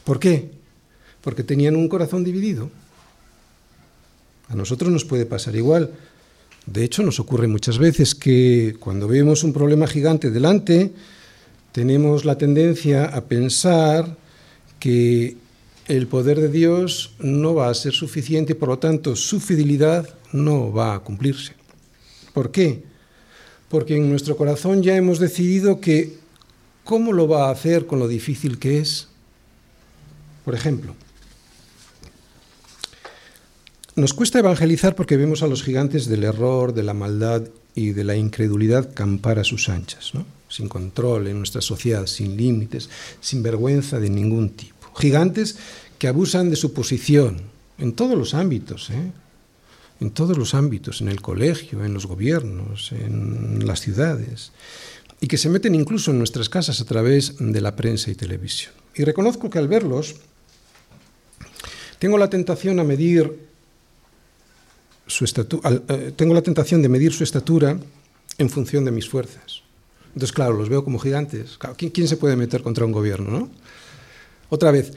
[0.04, 0.61] ¿Por qué?
[1.22, 2.70] Porque tenían un corazón dividido.
[4.48, 5.90] A nosotros nos puede pasar igual.
[6.66, 10.92] De hecho, nos ocurre muchas veces que cuando vemos un problema gigante delante,
[11.72, 14.16] tenemos la tendencia a pensar
[14.78, 15.36] que
[15.88, 20.08] el poder de Dios no va a ser suficiente y por lo tanto su fidelidad
[20.32, 21.54] no va a cumplirse.
[22.32, 22.84] ¿Por qué?
[23.68, 26.18] Porque en nuestro corazón ya hemos decidido que
[26.84, 29.08] ¿cómo lo va a hacer con lo difícil que es?
[30.44, 30.94] Por ejemplo,
[33.94, 37.42] nos cuesta evangelizar porque vemos a los gigantes del error, de la maldad
[37.74, 40.12] y de la incredulidad campar a sus anchas,
[40.48, 42.88] sin control en nuestra sociedad, sin límites,
[43.20, 44.90] sin vergüenza de ningún tipo.
[44.96, 45.56] Gigantes
[45.98, 47.42] que abusan de su posición
[47.78, 49.12] en todos los ámbitos, ¿eh?
[50.00, 54.52] en todos los ámbitos, en el colegio, en los gobiernos, en las ciudades,
[55.20, 58.72] y que se meten incluso en nuestras casas a través de la prensa y televisión.
[58.94, 60.16] Y reconozco que al verlos,
[61.98, 63.51] tengo la tentación a medir
[65.20, 67.78] eh, tengo la tentación de medir su estatura
[68.38, 69.62] en función de mis fuerzas.
[70.08, 71.58] Entonces, claro, los veo como gigantes.
[71.76, 73.30] ¿quién, se puede meter contra un gobierno?
[73.30, 73.50] ¿no?
[74.50, 74.92] Otra vez,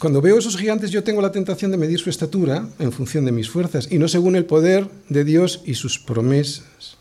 [0.00, 3.32] cuando veo esos gigantes yo tengo la tentación de medir su estatura en función de
[3.32, 6.96] mis fuerzas y no según el poder de Dios y sus promesas.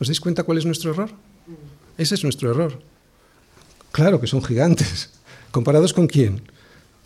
[0.00, 1.10] ¿Os dais cuenta cuál es nuestro error?
[1.96, 2.80] Ese es nuestro error.
[3.92, 5.10] Claro que son gigantes.
[5.52, 6.42] ¿Comparados con quién?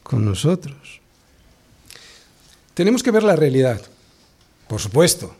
[0.02, 1.02] Con nosotros.
[2.76, 3.80] Tenemos que ver la realidad,
[4.68, 5.34] por supuesto,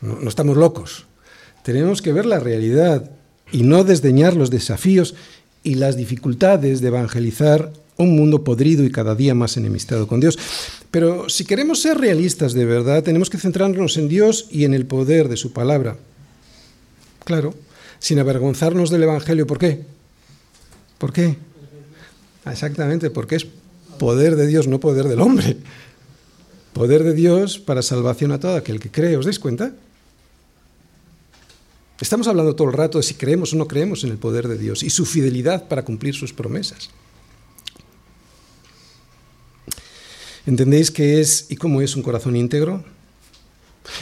[0.00, 1.04] no, estamos locos.
[1.64, 3.10] Tenemos que ver la realidad
[3.50, 5.16] y no desdeñar los desafíos
[5.64, 10.38] y las dificultades de evangelizar un mundo podrido y cada día más enemistado con Dios.
[10.92, 14.86] Pero si queremos ser realistas de verdad, tenemos que centrarnos en Dios y en el
[14.86, 15.96] poder de su palabra.
[17.24, 17.52] Claro,
[17.98, 19.48] sin avergonzarnos del Evangelio.
[19.48, 19.84] ¿Por qué?
[20.98, 21.36] ¿Por qué?
[22.46, 23.46] Exactamente, porque es
[23.98, 25.56] poder de Dios, no poder del hombre.
[26.74, 29.16] Poder de Dios para salvación a todo aquel que cree.
[29.16, 29.72] ¿Os dais cuenta?
[32.00, 34.58] Estamos hablando todo el rato de si creemos o no creemos en el poder de
[34.58, 36.90] Dios y su fidelidad para cumplir sus promesas.
[40.46, 42.84] ¿Entendéis qué es y cómo es un corazón íntegro?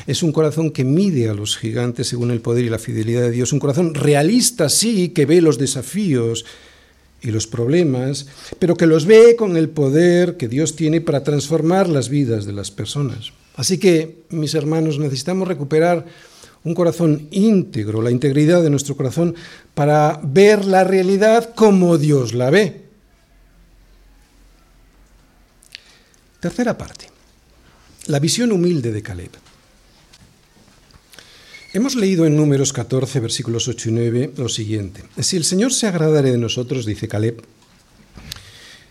[0.06, 3.32] Es un corazón que mide a los gigantes según el poder y la fidelidad de
[3.32, 3.52] Dios.
[3.52, 6.46] Un corazón realista, sí, que ve los desafíos
[7.22, 8.26] y los problemas,
[8.58, 12.52] pero que los ve con el poder que Dios tiene para transformar las vidas de
[12.52, 13.32] las personas.
[13.54, 16.06] Así que, mis hermanos, necesitamos recuperar
[16.64, 19.34] un corazón íntegro, la integridad de nuestro corazón,
[19.74, 22.82] para ver la realidad como Dios la ve.
[26.40, 27.06] Tercera parte,
[28.06, 29.41] la visión humilde de Caleb.
[31.74, 35.04] Hemos leído en Números 14, versículos 8 y 9 lo siguiente.
[35.18, 37.42] Si el Señor se agradare de nosotros, dice Caleb,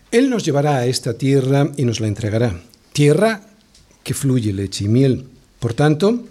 [0.09, 2.59] Él nos llevará a esta tierra y nos la entregará.
[2.91, 3.45] Tierra
[4.03, 5.27] que fluye leche y miel.
[5.59, 6.25] Por tanto,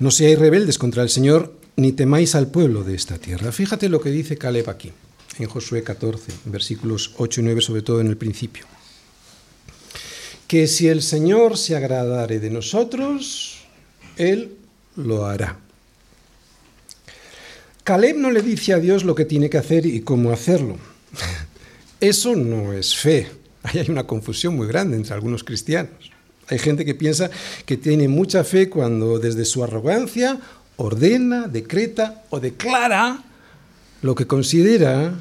[0.00, 3.52] no seáis rebeldes contra el Señor, ni temáis al pueblo de esta tierra.
[3.52, 4.90] Fíjate lo que dice Caleb aquí,
[5.38, 8.66] en Josué 14, versículos 8 y 9, sobre todo en el principio.
[10.48, 13.64] Que si el Señor se agradare de nosotros,
[14.16, 14.56] Él
[14.96, 15.58] lo hará.
[17.84, 20.76] Caleb no le dice a Dios lo que tiene que hacer y cómo hacerlo.
[22.00, 23.28] Eso no es fe.
[23.62, 26.10] Ahí hay una confusión muy grande entre algunos cristianos.
[26.48, 27.30] Hay gente que piensa
[27.64, 30.38] que tiene mucha fe cuando desde su arrogancia
[30.76, 33.22] ordena, decreta o declara
[34.02, 35.14] lo que considera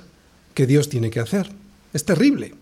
[0.54, 1.50] que Dios tiene que hacer.
[1.94, 2.54] Es terrible.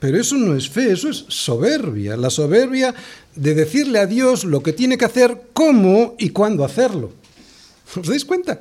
[0.00, 2.16] Pero eso no es fe, eso es soberbia.
[2.16, 2.94] La soberbia
[3.36, 7.12] de decirle a Dios lo que tiene que hacer, cómo y cuándo hacerlo.
[7.96, 8.60] ¿Os dais cuenta?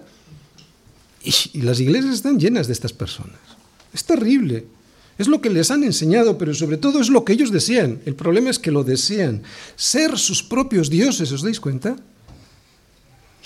[1.23, 3.39] Y, las iglesias están llenas de estas personas.
[3.93, 4.65] Es terrible.
[5.17, 8.01] Es lo que les han enseñado, pero sobre todo es lo que ellos desean.
[8.05, 9.43] El problema es que lo desean.
[9.75, 11.95] Ser sus propios dioses, ¿os dais cuenta?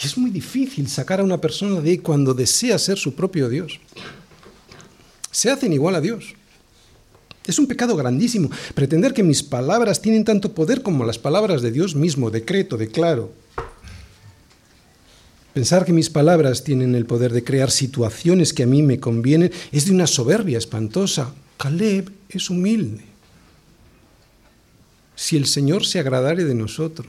[0.02, 3.50] Y es muy difícil sacar a una persona de ahí cuando desea ser su propio
[3.50, 3.80] Dios.
[5.32, 6.36] Se hacen igual a Dios.
[7.48, 11.72] Es un pecado grandísimo pretender que mis palabras tienen tanto poder como las palabras de
[11.72, 13.32] Dios mismo, decreto, declaro.
[15.54, 19.52] Pensar que mis palabras tienen el poder de crear situaciones que a mí me convienen
[19.72, 21.34] es de una soberbia espantosa.
[21.58, 23.04] Caleb es humilde.
[25.16, 27.08] Si el Señor se agradare de nosotros.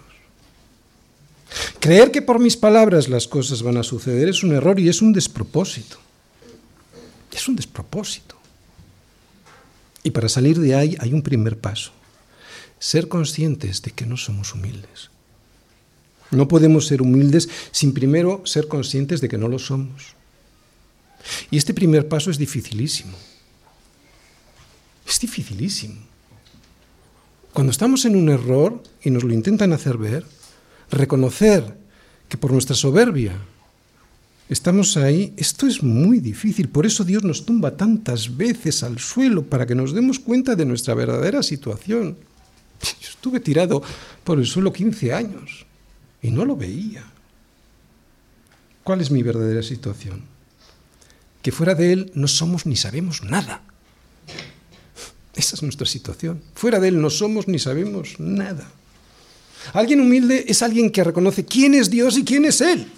[1.79, 5.03] Creer que por mis palabras las cosas van a suceder es un error y es
[5.03, 5.98] un despropósito.
[7.33, 8.38] Es un despropósito.
[10.02, 11.92] Y para salir de ahí hay un primer paso.
[12.78, 15.11] Ser conscientes de que no somos humildes.
[16.30, 20.14] No podemos ser humildes sin primero ser conscientes de que no lo somos.
[21.50, 23.16] Y este primer paso es dificilísimo.
[25.06, 25.96] Es dificilísimo.
[27.52, 30.24] Cuando estamos en un error y nos lo intentan hacer ver,
[30.90, 31.76] reconocer
[32.28, 33.37] que por nuestra soberbia
[34.48, 39.42] Estamos ahí, esto es muy difícil, por eso Dios nos tumba tantas veces al suelo
[39.44, 42.16] para que nos demos cuenta de nuestra verdadera situación.
[43.00, 43.82] Yo estuve tirado
[44.24, 45.66] por el suelo 15 años
[46.22, 47.04] y no lo veía.
[48.84, 50.22] ¿Cuál es mi verdadera situación?
[51.42, 53.61] Que fuera de Él no somos ni sabemos nada.
[55.34, 56.40] Esa es nuestra situación.
[56.54, 58.66] Fuera de Él no somos ni sabemos nada.
[59.74, 62.90] Alguien humilde es alguien que reconoce quién es Dios y quién es Él.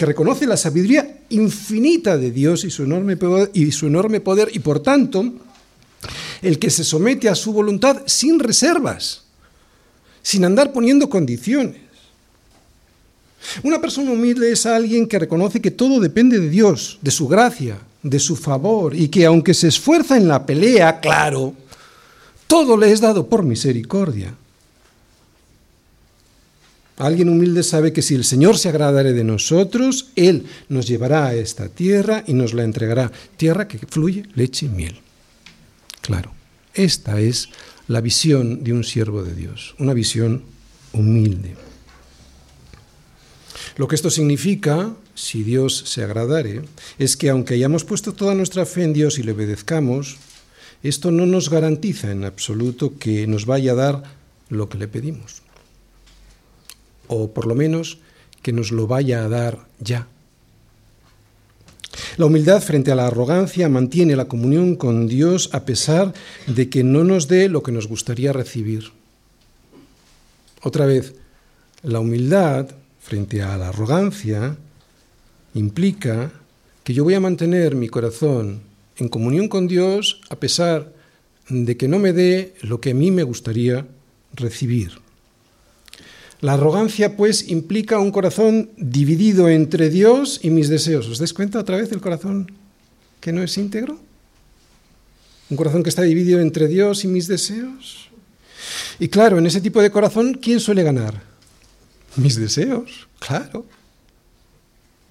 [0.00, 4.48] Que reconoce la sabiduría infinita de Dios y su enorme poder, y, su enorme poder,
[4.50, 5.30] y por tanto,
[6.40, 9.24] el que se somete a su voluntad sin reservas,
[10.22, 11.82] sin andar poniendo condiciones.
[13.62, 17.76] Una persona humilde es alguien que reconoce que todo depende de Dios, de su gracia,
[18.02, 21.52] de su favor, y que aunque se esfuerza en la pelea, claro,
[22.46, 24.34] todo le es dado por misericordia.
[27.00, 31.34] Alguien humilde sabe que si el Señor se agradare de nosotros, Él nos llevará a
[31.34, 33.10] esta tierra y nos la entregará.
[33.38, 35.00] Tierra que fluye leche y miel.
[36.02, 36.34] Claro,
[36.74, 37.48] esta es
[37.88, 40.42] la visión de un siervo de Dios, una visión
[40.92, 41.56] humilde.
[43.78, 46.60] Lo que esto significa, si Dios se agradare,
[46.98, 50.18] es que aunque hayamos puesto toda nuestra fe en Dios y le obedezcamos,
[50.82, 54.02] esto no nos garantiza en absoluto que nos vaya a dar
[54.50, 55.39] lo que le pedimos
[57.10, 57.98] o por lo menos
[58.40, 60.06] que nos lo vaya a dar ya.
[62.16, 66.14] La humildad frente a la arrogancia mantiene la comunión con Dios a pesar
[66.46, 68.92] de que no nos dé lo que nos gustaría recibir.
[70.62, 71.14] Otra vez,
[71.82, 72.68] La humildad
[73.00, 74.58] frente a la arrogancia
[75.54, 76.30] implica
[76.84, 78.60] que yo voy a mantener mi corazón
[78.98, 80.92] en comunión con Dios a pesar
[81.48, 83.86] de que no me dé lo que a mí me gustaría
[84.34, 84.99] recibir.
[86.40, 91.06] La arrogancia, pues, implica un corazón dividido entre Dios y mis deseos.
[91.08, 92.50] ¿Os dais cuenta otra vez del corazón
[93.20, 94.00] que no es íntegro?
[95.50, 98.08] Un corazón que está dividido entre Dios y mis deseos.
[98.98, 101.22] Y claro, en ese tipo de corazón, ¿quién suele ganar?
[102.16, 103.66] Mis deseos, claro.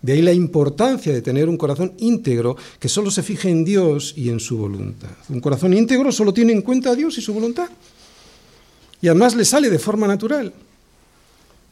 [0.01, 4.13] De ahí la importancia de tener un corazón íntegro que solo se fije en Dios
[4.15, 5.11] y en su voluntad.
[5.27, 7.69] Un corazón íntegro solo tiene en cuenta a Dios y su voluntad.
[9.01, 10.53] Y además le sale de forma natural.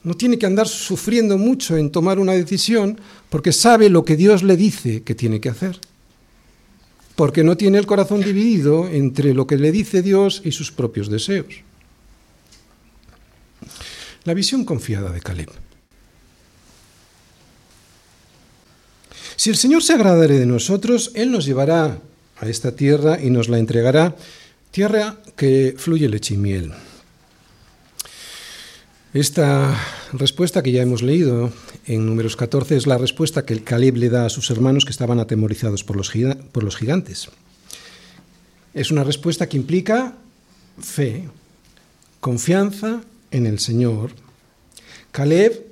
[0.07, 2.97] No tiene que andar sufriendo mucho en tomar una decisión
[3.29, 5.81] porque sabe lo que Dios le dice que tiene que hacer.
[7.17, 11.09] Porque no tiene el corazón dividido entre lo que le dice Dios y sus propios
[11.09, 11.55] deseos.
[14.23, 15.49] La visión confiada de Caleb.
[19.35, 21.99] Si el Señor se agradare de nosotros, Él nos llevará
[22.37, 24.15] a esta tierra y nos la entregará,
[24.71, 26.71] tierra que fluye leche y miel.
[29.13, 29.79] Esta
[30.11, 31.51] respuesta que ya hemos leído
[31.85, 34.91] en números 14 es la respuesta que el Caleb le da a sus hermanos que
[34.91, 36.11] estaban atemorizados por los,
[36.51, 37.29] por los gigantes.
[38.73, 40.17] Es una respuesta que implica
[40.79, 41.29] fe,
[42.19, 43.01] confianza
[43.31, 44.11] en el Señor.
[45.11, 45.65] Caleb,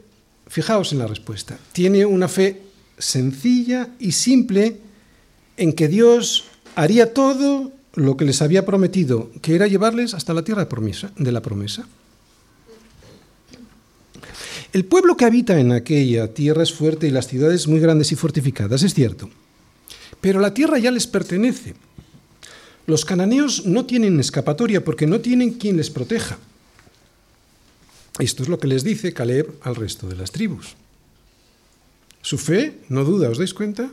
[0.47, 2.61] fijaos en la respuesta, tiene una fe
[2.97, 4.77] sencilla y simple
[5.57, 10.43] en que Dios haría todo lo que les había prometido, que era llevarles hasta la
[10.43, 10.67] tierra
[11.17, 11.86] de la promesa.
[14.76, 18.17] El pueblo que habita en aquella tierra es fuerte y las ciudades muy grandes y
[18.17, 19.30] fortificadas, es cierto.
[20.19, 21.76] Pero la tierra ya les pertenece.
[22.86, 26.38] Los cananeos no tienen escapatoria porque no tienen quien les proteja.
[28.19, 30.76] Esto es lo que les dice Caleb al resto de las tribus.
[32.21, 33.89] Su fe no duda, ¿os dais cuenta?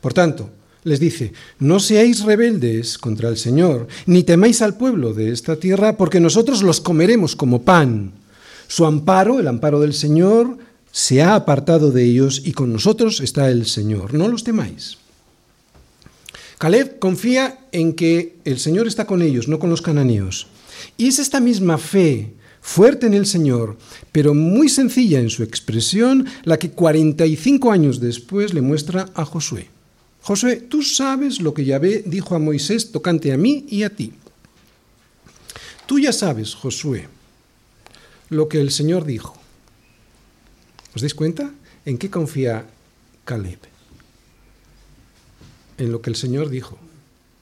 [0.00, 0.48] Por tanto,
[0.84, 5.98] les dice, no seáis rebeldes contra el Señor, ni temáis al pueblo de esta tierra,
[5.98, 8.21] porque nosotros los comeremos como pan.
[8.72, 10.56] Su amparo, el amparo del Señor,
[10.90, 14.14] se ha apartado de ellos y con nosotros está el Señor.
[14.14, 14.96] No los temáis.
[16.56, 20.46] Caleb confía en que el Señor está con ellos, no con los cananeos.
[20.96, 23.76] Y es esta misma fe fuerte en el Señor,
[24.10, 29.68] pero muy sencilla en su expresión, la que 45 años después le muestra a Josué.
[30.22, 34.14] Josué, tú sabes lo que Yahvé dijo a Moisés tocante a mí y a ti.
[35.84, 37.06] Tú ya sabes, Josué,
[38.32, 39.36] lo que el Señor dijo.
[40.94, 41.52] ¿Os dais cuenta?
[41.84, 42.66] ¿En qué confía
[43.24, 43.58] Caleb?
[45.78, 46.78] En lo que el Señor dijo.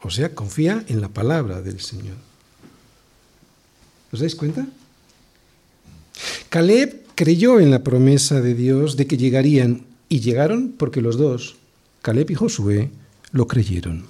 [0.02, 2.16] O sea, confía en la palabra del Señor.
[4.12, 4.66] ¿Os dais cuenta?
[6.48, 11.56] Caleb creyó en la promesa de Dios de que llegarían y llegaron porque los dos,
[12.02, 12.90] Caleb y Josué,
[13.30, 14.06] lo creyeron.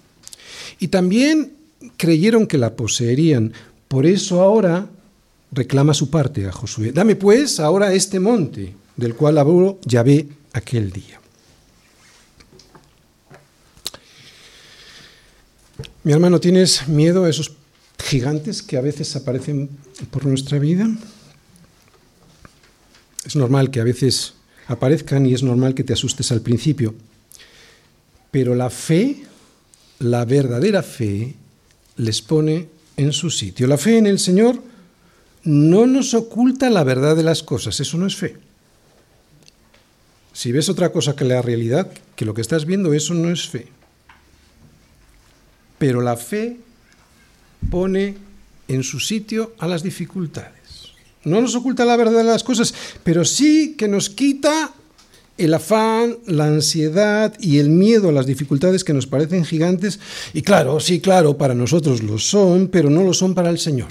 [0.79, 1.53] Y también
[1.97, 3.53] creyeron que la poseerían.
[3.89, 4.89] Por eso ahora
[5.53, 6.93] reclama su parte a Josué.
[6.93, 11.21] Dame pues ahora este monte del cual habló Yahvé aquel día.
[16.03, 17.53] Mi hermano, ¿tienes miedo a esos
[17.99, 19.69] gigantes que a veces aparecen
[20.11, 20.89] por nuestra vida?
[23.25, 24.35] Es normal que a veces
[24.67, 26.95] aparezcan y es normal que te asustes al principio.
[28.31, 29.25] Pero la fe,
[29.99, 31.35] la verdadera fe,
[31.97, 33.67] les pone en su sitio.
[33.67, 34.70] La fe en el Señor
[35.45, 38.37] no nos oculta la verdad de las cosas, eso no es fe.
[40.33, 43.49] Si ves otra cosa que la realidad, que lo que estás viendo, eso no es
[43.49, 43.69] fe.
[45.79, 46.57] Pero la fe
[47.71, 48.17] pone
[48.69, 50.93] en su sitio a las dificultades.
[51.25, 52.73] No nos oculta la verdad de las cosas,
[53.03, 54.73] pero sí que nos quita
[55.37, 59.99] el afán, la ansiedad y el miedo a las dificultades que nos parecen gigantes.
[60.33, 63.89] Y claro, sí, claro, para nosotros lo son, pero no lo son para el Señor.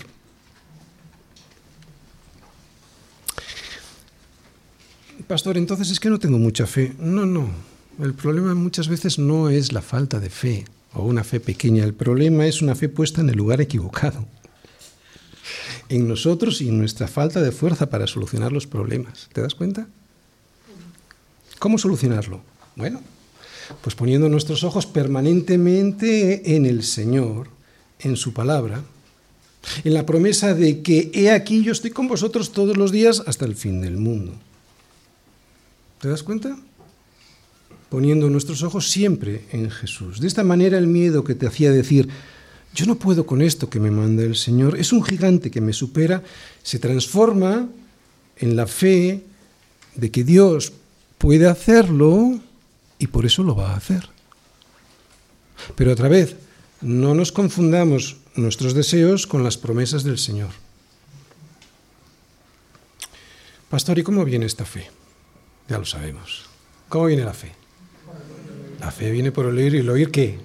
[5.30, 6.95] Pastor, entonces es que no tengo mucha fe.
[6.97, 7.51] No, no.
[8.01, 11.84] El problema muchas veces no es la falta de fe o una fe pequeña.
[11.84, 14.25] El problema es una fe puesta en el lugar equivocado
[15.88, 19.30] en nosotros y en nuestra falta de fuerza para solucionar los problemas.
[19.32, 19.88] ¿Te das cuenta?
[21.59, 22.41] ¿Cómo solucionarlo?
[22.75, 22.99] Bueno,
[23.84, 27.49] pues poniendo nuestros ojos permanentemente en el Señor,
[27.99, 28.82] en su palabra,
[29.84, 33.45] en la promesa de que he aquí yo estoy con vosotros todos los días hasta
[33.45, 34.34] el fin del mundo.
[36.00, 36.58] ¿Te das cuenta?
[37.89, 40.22] Poniendo nuestros ojos siempre en Jesús.
[40.22, 42.08] De esta manera el miedo que te hacía decir,
[42.74, 45.74] yo no puedo con esto que me manda el Señor, es un gigante que me
[45.74, 46.24] supera,
[46.64, 47.68] se transforma
[48.38, 49.26] en la fe
[49.95, 50.72] de que Dios
[51.18, 52.39] puede hacerlo
[52.97, 54.08] y por eso lo va a hacer.
[55.76, 56.38] Pero otra vez,
[56.80, 60.52] no nos confundamos nuestros deseos con las promesas del Señor.
[63.70, 64.89] Pastor, ¿y cómo viene esta fe?
[65.70, 66.45] Ya lo sabemos.
[66.89, 67.51] ¿Cómo viene la fe?
[68.80, 70.39] La fe viene por el oír y el oír qué?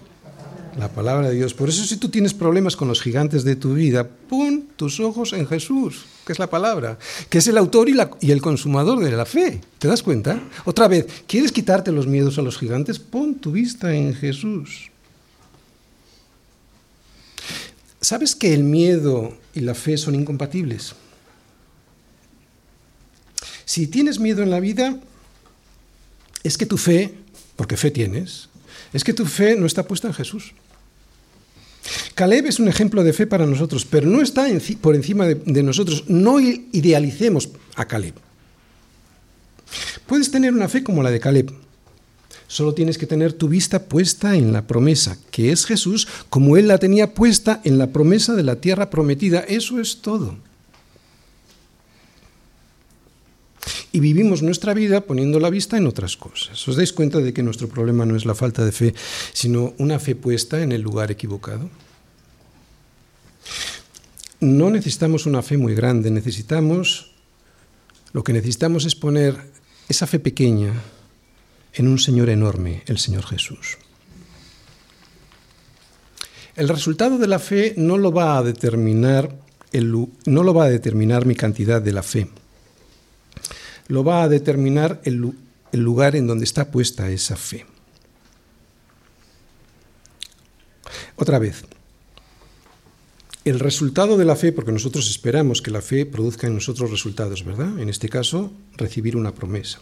[0.79, 1.55] La palabra de Dios.
[1.55, 5.33] Por eso si tú tienes problemas con los gigantes de tu vida, pon tus ojos
[5.33, 6.99] en Jesús, que es la palabra,
[7.31, 9.61] que es el autor y, y, el consumador de la fe.
[9.79, 10.41] ¿Te das cuenta?
[10.65, 12.99] Otra vez, ¿quieres quitarte los miedos a los gigantes?
[12.99, 14.91] Pon tu vista en Jesús.
[18.01, 20.95] ¿Sabes que el miedo y la fe son incompatibles?
[23.65, 25.01] Si tienes miedo en la vida,
[26.45, 27.13] es que tu fe,
[27.57, 28.49] porque fe tienes,
[28.93, 30.53] es que tu fe no está puesta en Jesús.
[32.15, 34.47] Caleb es un ejemplo de fe para nosotros, pero no está
[34.81, 36.05] por encima de, de nosotros.
[36.07, 38.15] No idealicemos a Caleb.
[40.07, 41.53] Puedes tener una fe como la de Caleb,
[42.47, 46.69] Solo tienes que tener tu vista puesta en la promesa, que es Jesús, como Él
[46.69, 49.41] la tenía puesta en la promesa de la tierra prometida.
[49.41, 50.37] Eso es todo.
[53.95, 56.67] Y vivimos nuestra vida poniendo la vista en otras cosas.
[56.67, 58.93] ¿Os dais cuenta de que nuestro problema no es la falta de fe,
[59.33, 61.71] sino una fe puesta en el lugar equivocado?
[64.41, 67.15] No necesitamos una fe muy grande, necesitamos,
[68.11, 69.39] lo que necesitamos es poner
[69.89, 70.75] esa fe pequeña
[71.75, 73.79] en un Señor enorme, el Señor Jesús.
[76.57, 79.39] El resultado de la fe no lo va a determinar,
[79.71, 82.27] no lo va a determinar mi cantidad de la fe,
[83.89, 85.35] lo va a determinar el,
[85.73, 87.67] lugar en donde está puesta esa fe.
[91.17, 91.65] Otra vez,
[93.45, 97.45] el resultado de la fe, porque nosotros esperamos que la fe produzca en nosotros resultados,
[97.45, 97.79] ¿verdad?
[97.79, 99.81] En este caso, recibir una promesa.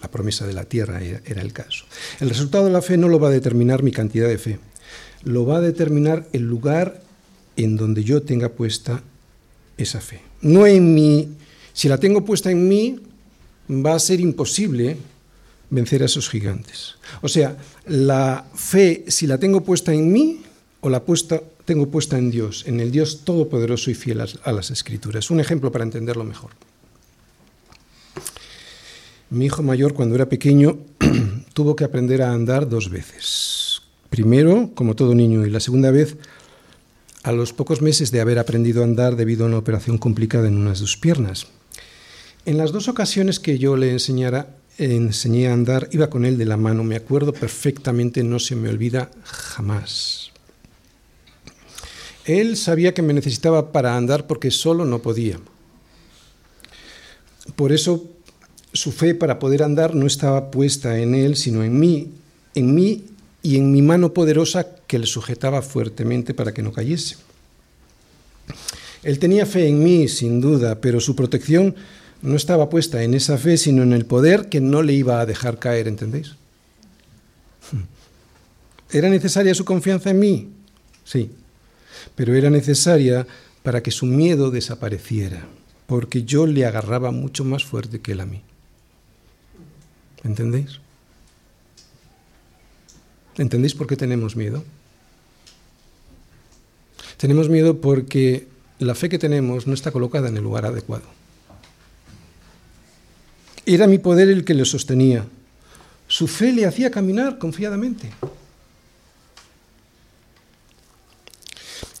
[0.00, 1.86] La promesa de la tierra era el caso.
[2.20, 4.58] El resultado de la fe no lo va a determinar mi cantidad de fe,
[5.22, 7.02] lo va a determinar el lugar
[7.56, 9.02] en donde yo tenga puesta
[9.76, 10.20] esa fe.
[10.40, 11.28] No en mí,
[11.72, 13.00] si la tengo puesta en mí,
[13.68, 14.96] va a ser imposible
[15.70, 16.96] vencer a esos gigantes.
[17.22, 17.56] O sea,
[17.86, 20.42] la fe, si la tengo puesta en mí
[20.80, 24.70] o la puesta, tengo puesta en Dios, en el Dios todopoderoso y fiel a las
[24.70, 25.30] escrituras.
[25.30, 26.50] Un ejemplo para entenderlo mejor.
[29.30, 30.78] Mi hijo mayor, cuando era pequeño,
[31.54, 33.82] tuvo que aprender a andar dos veces.
[34.10, 36.16] Primero, como todo niño, y la segunda vez,
[37.24, 40.56] a los pocos meses de haber aprendido a andar debido a una operación complicada en
[40.56, 41.48] unas de sus piernas.
[42.46, 46.44] En las dos ocasiones que yo le enseñara, enseñé a andar, iba con él de
[46.44, 50.30] la mano, me acuerdo perfectamente, no se me olvida jamás.
[52.26, 55.38] Él sabía que me necesitaba para andar porque solo no podía.
[57.56, 58.10] Por eso
[58.74, 62.12] su fe para poder andar no estaba puesta en él, sino en mí,
[62.54, 63.04] en mí
[63.42, 67.16] y en mi mano poderosa que le sujetaba fuertemente para que no cayese.
[69.02, 71.74] Él tenía fe en mí, sin duda, pero su protección
[72.22, 75.26] no estaba puesta en esa fe, sino en el poder que no le iba a
[75.26, 76.36] dejar caer, ¿entendéis?
[78.90, 80.52] ¿Era necesaria su confianza en mí?
[81.04, 81.30] Sí,
[82.14, 83.26] pero era necesaria
[83.62, 85.46] para que su miedo desapareciera,
[85.86, 88.42] porque yo le agarraba mucho más fuerte que él a mí.
[90.22, 90.80] ¿Entendéis?
[93.36, 94.64] ¿Entendéis por qué tenemos miedo?
[97.16, 98.48] Tenemos miedo porque
[98.78, 101.06] la fe que tenemos no está colocada en el lugar adecuado.
[103.66, 105.24] Era mi poder el que le sostenía.
[106.06, 108.10] Su fe le hacía caminar confiadamente.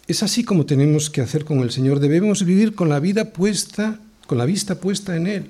[0.06, 2.00] Es así como tenemos que hacer con el Señor.
[2.00, 5.46] Debemos vivir con la vida puesta, con la vista puesta en Él.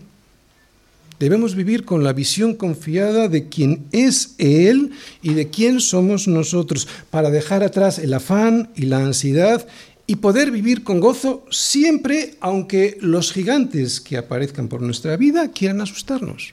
[1.18, 4.92] Debemos vivir con la visión confiada de quién es Él
[5.22, 9.66] y de quién somos nosotros, para dejar atrás el afán y la ansiedad
[10.06, 15.80] y poder vivir con gozo siempre, aunque los gigantes que aparezcan por nuestra vida quieran
[15.80, 16.52] asustarnos.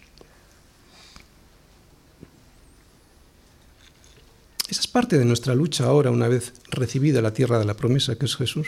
[4.70, 8.16] Esa es parte de nuestra lucha ahora, una vez recibida la tierra de la promesa
[8.16, 8.68] que es Jesús.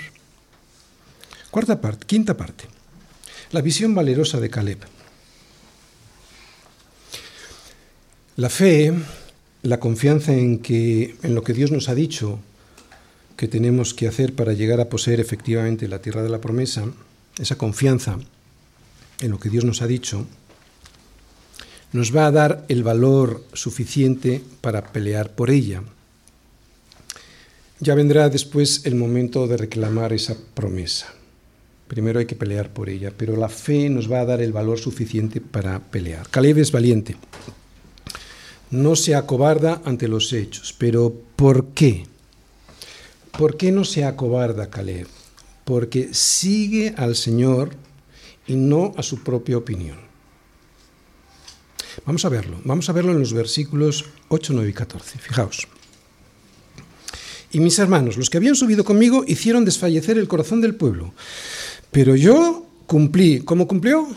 [1.50, 2.66] Cuarta parte, quinta parte,
[3.52, 4.80] la visión valerosa de Caleb.
[8.36, 8.92] La fe,
[9.62, 12.40] la confianza en, que, en lo que Dios nos ha dicho
[13.44, 16.86] que tenemos que hacer para llegar a poseer efectivamente la tierra de la promesa,
[17.38, 18.18] esa confianza
[19.20, 20.26] en lo que Dios nos ha dicho,
[21.92, 25.84] nos va a dar el valor suficiente para pelear por ella.
[27.82, 31.14] Ya vendrá después el momento de reclamar esa promesa.
[31.90, 34.80] Primero hay que pelear por ella, pero la fe nos va a dar el valor
[34.80, 36.30] suficiente para pelear.
[36.30, 37.18] Caleb es valiente.
[38.72, 40.74] No se acobarda ante los hechos.
[40.78, 42.06] Pero ¿por qué?
[43.38, 45.08] ¿Por qué no se acobarda Caleb?
[45.66, 47.72] Porque sigue al Señor
[48.46, 49.98] y no a su propia opinión.
[52.06, 52.60] Vamos a verlo.
[52.64, 55.20] Vamos a verlo en los versículos 8, 9 y 14.
[55.20, 55.68] Fijaos.
[57.52, 61.14] Y mis hermanos, los que habían subido conmigo, hicieron desfallecer el corazón del pueblo.
[61.92, 63.42] Pero yo cumplí.
[63.42, 64.08] ¿Cómo cumplió?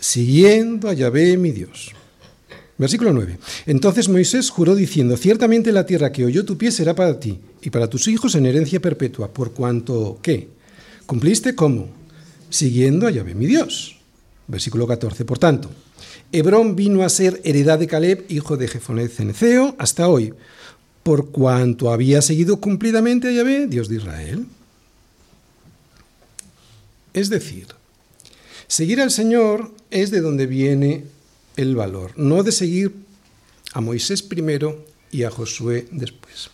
[0.00, 1.93] Siguiendo a Yahvé mi Dios.
[2.76, 3.38] Versículo 9.
[3.66, 7.70] Entonces Moisés juró diciendo, ciertamente la tierra que oyó tu pie será para ti y
[7.70, 10.48] para tus hijos en herencia perpetua, por cuanto, ¿qué?
[11.06, 11.88] ¿Cumpliste cómo?
[12.50, 13.96] Siguiendo a Yahvé mi Dios.
[14.48, 15.24] Versículo 14.
[15.24, 15.70] Por tanto,
[16.32, 20.34] Hebrón vino a ser heredad de Caleb, hijo de Jefonet Ceneceo, hasta hoy,
[21.04, 24.46] por cuanto había seguido cumplidamente a Yahvé, Dios de Israel.
[27.12, 27.68] Es decir,
[28.66, 31.04] seguir al Señor es de donde viene
[31.56, 32.92] el valor, no de seguir
[33.72, 36.50] a Moisés primero y a Josué después.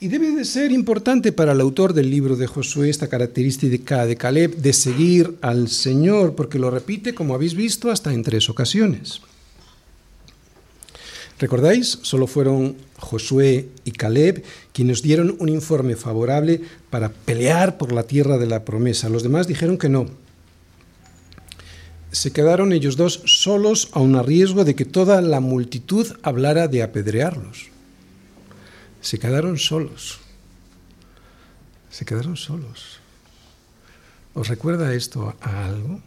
[0.00, 4.16] Y debe de ser importante para el autor del libro de Josué esta característica de
[4.16, 9.20] Caleb de seguir al Señor, porque lo repite, como habéis visto, hasta en tres ocasiones.
[11.38, 11.98] ¿Recordáis?
[12.02, 16.60] Solo fueron Josué y Caleb quienes dieron un informe favorable
[16.90, 19.08] para pelear por la tierra de la promesa.
[19.08, 20.06] Los demás dijeron que no.
[22.12, 26.82] Se quedaron ellos dos solos aun a riesgo de que toda la multitud hablara de
[26.82, 27.72] apedrearlos.
[29.00, 30.20] Se quedaron solos.
[31.90, 33.00] Se quedaron solos.
[34.34, 36.00] ¿Os recuerda esto a algo?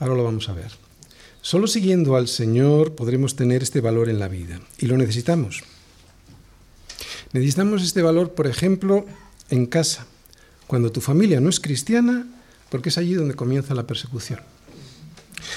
[0.00, 0.72] Ahora lo vamos a ver.
[1.42, 5.62] Solo siguiendo al Señor podremos tener este valor en la vida y lo necesitamos.
[7.34, 9.04] Necesitamos este valor, por ejemplo,
[9.50, 10.06] en casa,
[10.66, 12.26] cuando tu familia no es cristiana,
[12.74, 14.40] porque es allí donde comienza la persecución.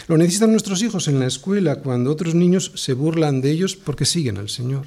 [0.08, 4.06] Lo necesitan nuestros hijos en la escuela, cuando otros niños se burlan de ellos porque
[4.06, 4.86] siguen al Señor.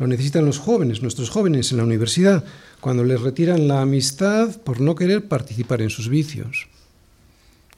[0.00, 2.44] Lo necesitan los jóvenes, nuestros jóvenes en la universidad,
[2.80, 6.66] cuando les retiran la amistad por no querer participar en sus vicios.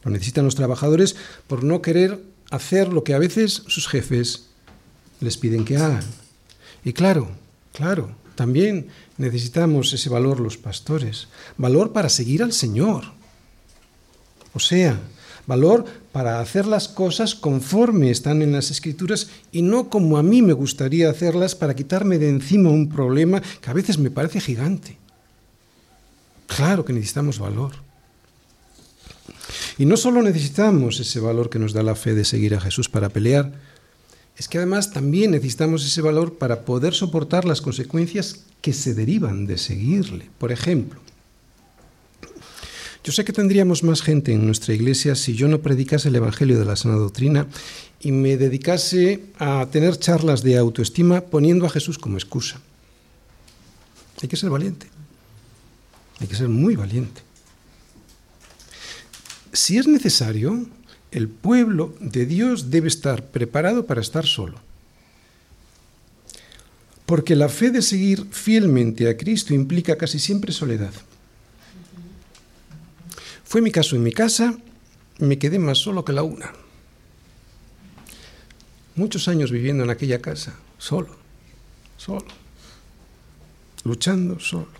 [0.03, 1.14] Lo necesitan los trabajadores
[1.46, 4.46] por no querer hacer lo que a veces sus jefes
[5.20, 6.05] les piden que hagan.
[6.86, 7.28] Y claro,
[7.74, 8.86] claro, también
[9.18, 11.28] necesitamos ese valor los pastores,
[11.59, 13.20] valor para seguir al Señor.
[14.55, 14.98] O sea,
[15.46, 20.42] valor para hacer las cosas conforme están en las escrituras y no como a mí
[20.42, 24.98] me gustaría hacerlas para quitarme de encima un problema que a veces me parece gigante.
[26.46, 27.72] Claro que necesitamos valor.
[29.78, 32.88] Y no solo necesitamos ese valor que nos da la fe de seguir a Jesús
[32.88, 33.53] para pelear,
[34.36, 39.46] es que además también necesitamos ese valor para poder soportar las consecuencias que se derivan
[39.46, 40.30] de seguirle.
[40.38, 41.00] Por ejemplo,
[43.05, 46.59] yo sé que tendríamos más gente en nuestra iglesia si yo no predicase el Evangelio
[46.59, 47.46] de la sana doctrina
[48.00, 52.61] y me dedicase a tener charlas de autoestima poniendo a Jesús como excusa.
[54.22, 54.86] Hay que ser valiente.
[56.20, 57.22] Hay que ser muy valiente
[59.53, 60.66] si es necesario,
[61.11, 64.59] el pueblo de Dios debe estar preparado para estar solo.
[67.05, 70.92] Porque la fe de seguir fielmente a Cristo implica casi siempre soledad.
[73.53, 74.57] Fue mi caso en mi casa,
[75.18, 76.55] me quedé más solo que la una.
[78.94, 81.14] Muchos años viviendo en aquella casa, solo,
[81.98, 82.24] solo,
[83.84, 84.70] luchando solo.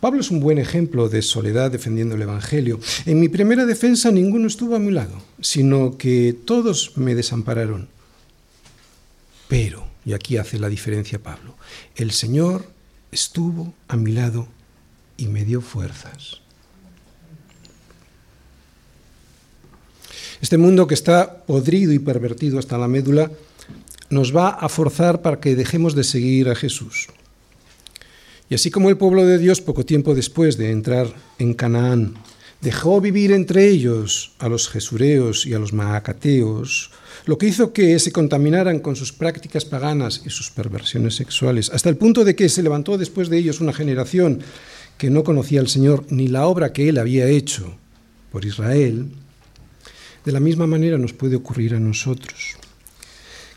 [0.00, 2.80] Pablo es un buen ejemplo de soledad defendiendo el Evangelio.
[3.06, 7.88] En mi primera defensa ninguno estuvo a mi lado, sino que todos me desampararon.
[9.46, 11.54] Pero, y aquí hace la diferencia Pablo,
[11.94, 12.66] el Señor
[13.12, 14.48] estuvo a mi lado
[15.16, 16.40] y me dio fuerzas.
[20.40, 23.30] Este mundo que está podrido y pervertido hasta la médula
[24.08, 27.08] nos va a forzar para que dejemos de seguir a Jesús.
[28.48, 32.14] Y así como el pueblo de Dios, poco tiempo después de entrar en Canaán,
[32.60, 36.90] dejó vivir entre ellos a los jesureos y a los maacateos,
[37.26, 41.90] lo que hizo que se contaminaran con sus prácticas paganas y sus perversiones sexuales, hasta
[41.90, 44.40] el punto de que se levantó después de ellos una generación
[44.98, 47.76] que no conocía al Señor ni la obra que Él había hecho
[48.32, 49.06] por Israel,
[50.24, 52.56] de la misma manera nos puede ocurrir a nosotros,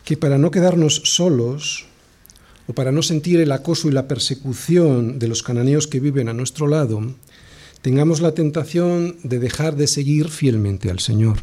[0.04, 1.86] que para no quedarnos solos,
[2.66, 6.32] o para no sentir el acoso y la persecución de los cananeos que viven a
[6.32, 7.02] nuestro lado,
[7.82, 11.38] tengamos la tentación de dejar de seguir fielmente al Señor.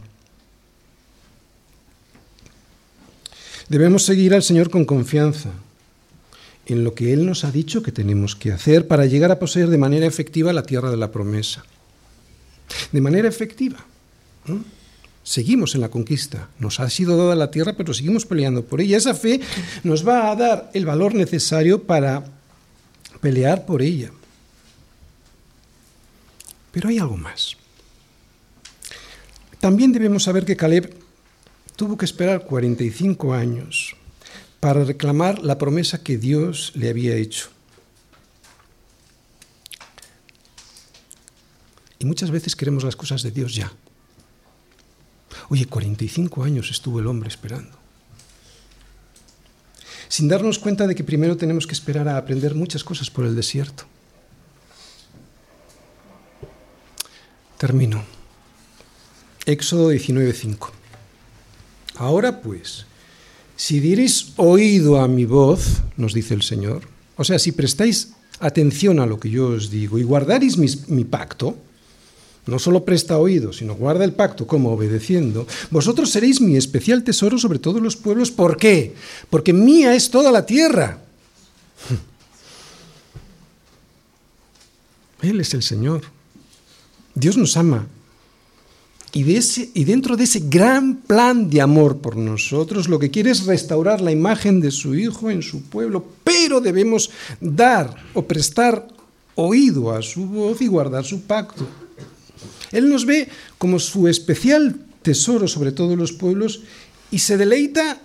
[3.69, 5.51] Debemos seguir al Señor con confianza
[6.65, 9.69] en lo que Él nos ha dicho que tenemos que hacer para llegar a poseer
[9.69, 11.63] de manera efectiva la tierra de la promesa.
[12.91, 13.85] De manera efectiva.
[15.23, 16.49] Seguimos en la conquista.
[16.59, 18.97] Nos ha sido dada la tierra, pero seguimos peleando por ella.
[18.97, 19.39] Esa fe
[19.83, 22.23] nos va a dar el valor necesario para
[23.21, 24.11] pelear por ella.
[26.71, 27.55] Pero hay algo más.
[29.59, 30.95] También debemos saber que Caleb
[31.75, 33.95] tuvo que esperar 45 años
[34.59, 37.49] para reclamar la promesa que Dios le había hecho.
[41.99, 43.71] Y muchas veces queremos las cosas de Dios ya.
[45.51, 47.77] Oye, 45 años estuvo el hombre esperando.
[50.07, 53.35] Sin darnos cuenta de que primero tenemos que esperar a aprender muchas cosas por el
[53.35, 53.83] desierto.
[57.57, 58.01] Termino.
[59.45, 60.71] Éxodo 19:5.
[61.97, 62.85] Ahora pues,
[63.57, 66.87] si diereis oído a mi voz, nos dice el Señor,
[67.17, 71.03] o sea, si prestáis atención a lo que yo os digo y guardaréis mi, mi
[71.03, 71.57] pacto,
[72.47, 77.37] no solo presta oído, sino guarda el pacto como obedeciendo, vosotros seréis mi especial tesoro
[77.37, 78.31] sobre todos los pueblos.
[78.31, 78.95] ¿Por qué?
[79.29, 80.99] Porque mía es toda la tierra.
[85.21, 86.01] Él es el Señor.
[87.13, 87.87] Dios nos ama.
[89.13, 93.31] Y, ese, y dentro de ese gran plan de amor por nosotros, lo que quiere
[93.31, 97.11] es restaurar la imagen de su Hijo en su pueblo, pero debemos
[97.41, 98.87] dar o prestar
[99.35, 101.67] oído a su voz y guardar su pacto.
[102.71, 106.61] Él nos ve como su especial tesoro sobre todos los pueblos
[107.11, 107.99] y se deleita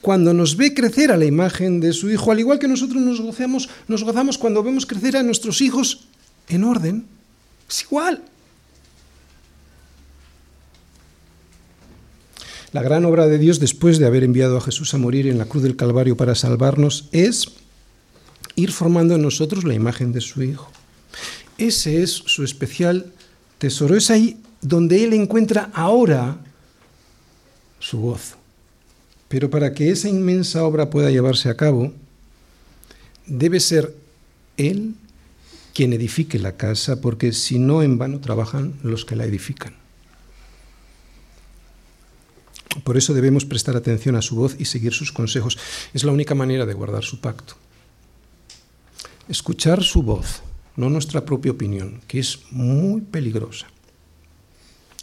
[0.00, 3.20] cuando nos ve crecer a la imagen de su Hijo, al igual que nosotros nos
[3.20, 6.08] gozamos, nos gozamos cuando vemos crecer a nuestros hijos
[6.48, 7.04] en orden.
[7.68, 8.22] Es igual.
[12.72, 15.44] La gran obra de Dios después de haber enviado a Jesús a morir en la
[15.44, 17.50] cruz del Calvario para salvarnos es
[18.54, 20.70] ir formando en nosotros la imagen de su Hijo.
[21.58, 23.12] Ese es su especial
[23.60, 23.96] tesoro.
[23.96, 26.38] Es ahí donde Él encuentra ahora
[27.78, 28.36] su gozo.
[29.28, 31.92] Pero para que esa inmensa obra pueda llevarse a cabo,
[33.26, 33.94] debe ser
[34.56, 34.94] Él
[35.72, 39.76] quien edifique la casa, porque si no, en vano trabajan los que la edifican.
[42.82, 45.58] Por eso debemos prestar atención a su voz y seguir sus consejos.
[45.92, 47.54] Es la única manera de guardar su pacto.
[49.28, 50.42] Escuchar su voz
[50.76, 53.66] no nuestra propia opinión, que es muy peligrosa,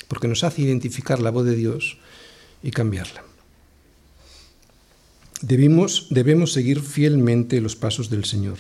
[0.08, 1.98] porque nos hace identificar la voz de Dios
[2.64, 3.24] y cambiarla.
[5.42, 6.08] Debemos,
[6.52, 8.58] seguir fielmente los pasos del Señor,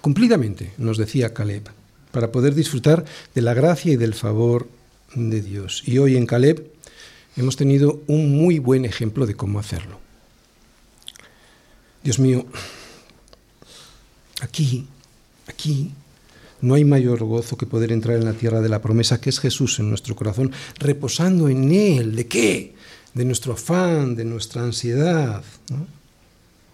[0.00, 1.68] cumplidamente, nos decía Caleb,
[2.10, 3.04] para poder disfrutar
[3.34, 4.68] de la gracia y del favor
[5.14, 5.82] de Dios.
[5.86, 6.72] Y hoy en Caleb
[7.36, 10.00] hemos tenido un muy buen ejemplo de cómo hacerlo.
[12.02, 12.46] Dios mío,
[14.40, 14.86] aquí,
[15.46, 15.92] aquí
[16.60, 19.40] no hay mayor gozo que poder entrar en la tierra de la promesa, que es
[19.40, 22.16] Jesús en nuestro corazón, reposando en Él.
[22.16, 22.74] ¿De qué?
[23.14, 25.42] De nuestro afán, de nuestra ansiedad.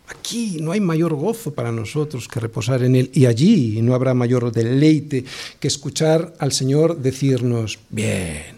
[0.08, 3.10] Aquí no hay mayor gozo para nosotros que reposar en Él.
[3.12, 5.24] Y allí no habrá mayor deleite
[5.58, 8.56] que escuchar al Señor decirnos, bien,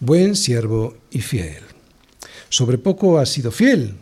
[0.00, 1.62] buen siervo y fiel.
[2.48, 3.94] Sobre poco has sido fiel,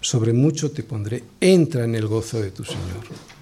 [0.00, 1.24] sobre mucho te pondré.
[1.40, 3.37] Entra en el gozo de tu Señor.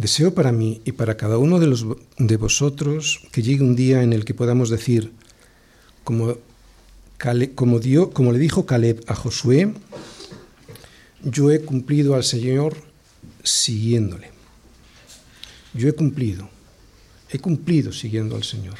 [0.00, 1.84] Deseo para mí y para cada uno de, los,
[2.16, 5.12] de vosotros que llegue un día en el que podamos decir,
[6.04, 6.38] como,
[7.54, 7.80] como,
[8.14, 9.74] como le dijo Caleb a Josué,
[11.22, 12.78] yo he cumplido al Señor
[13.44, 14.30] siguiéndole.
[15.74, 16.48] Yo he cumplido,
[17.28, 18.76] he cumplido siguiendo al Señor.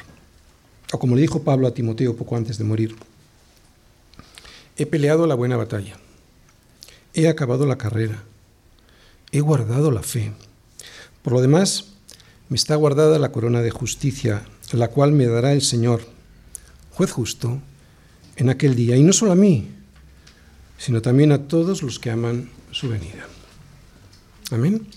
[0.91, 2.95] O como le dijo Pablo a Timoteo poco antes de morir,
[4.75, 5.99] he peleado la buena batalla,
[7.13, 8.23] he acabado la carrera,
[9.31, 10.33] he guardado la fe.
[11.21, 11.85] Por lo demás,
[12.49, 16.01] me está guardada la corona de justicia, la cual me dará el Señor,
[16.91, 17.59] juez justo,
[18.35, 19.69] en aquel día, y no solo a mí,
[20.77, 23.25] sino también a todos los que aman su venida.
[24.51, 24.87] Amén.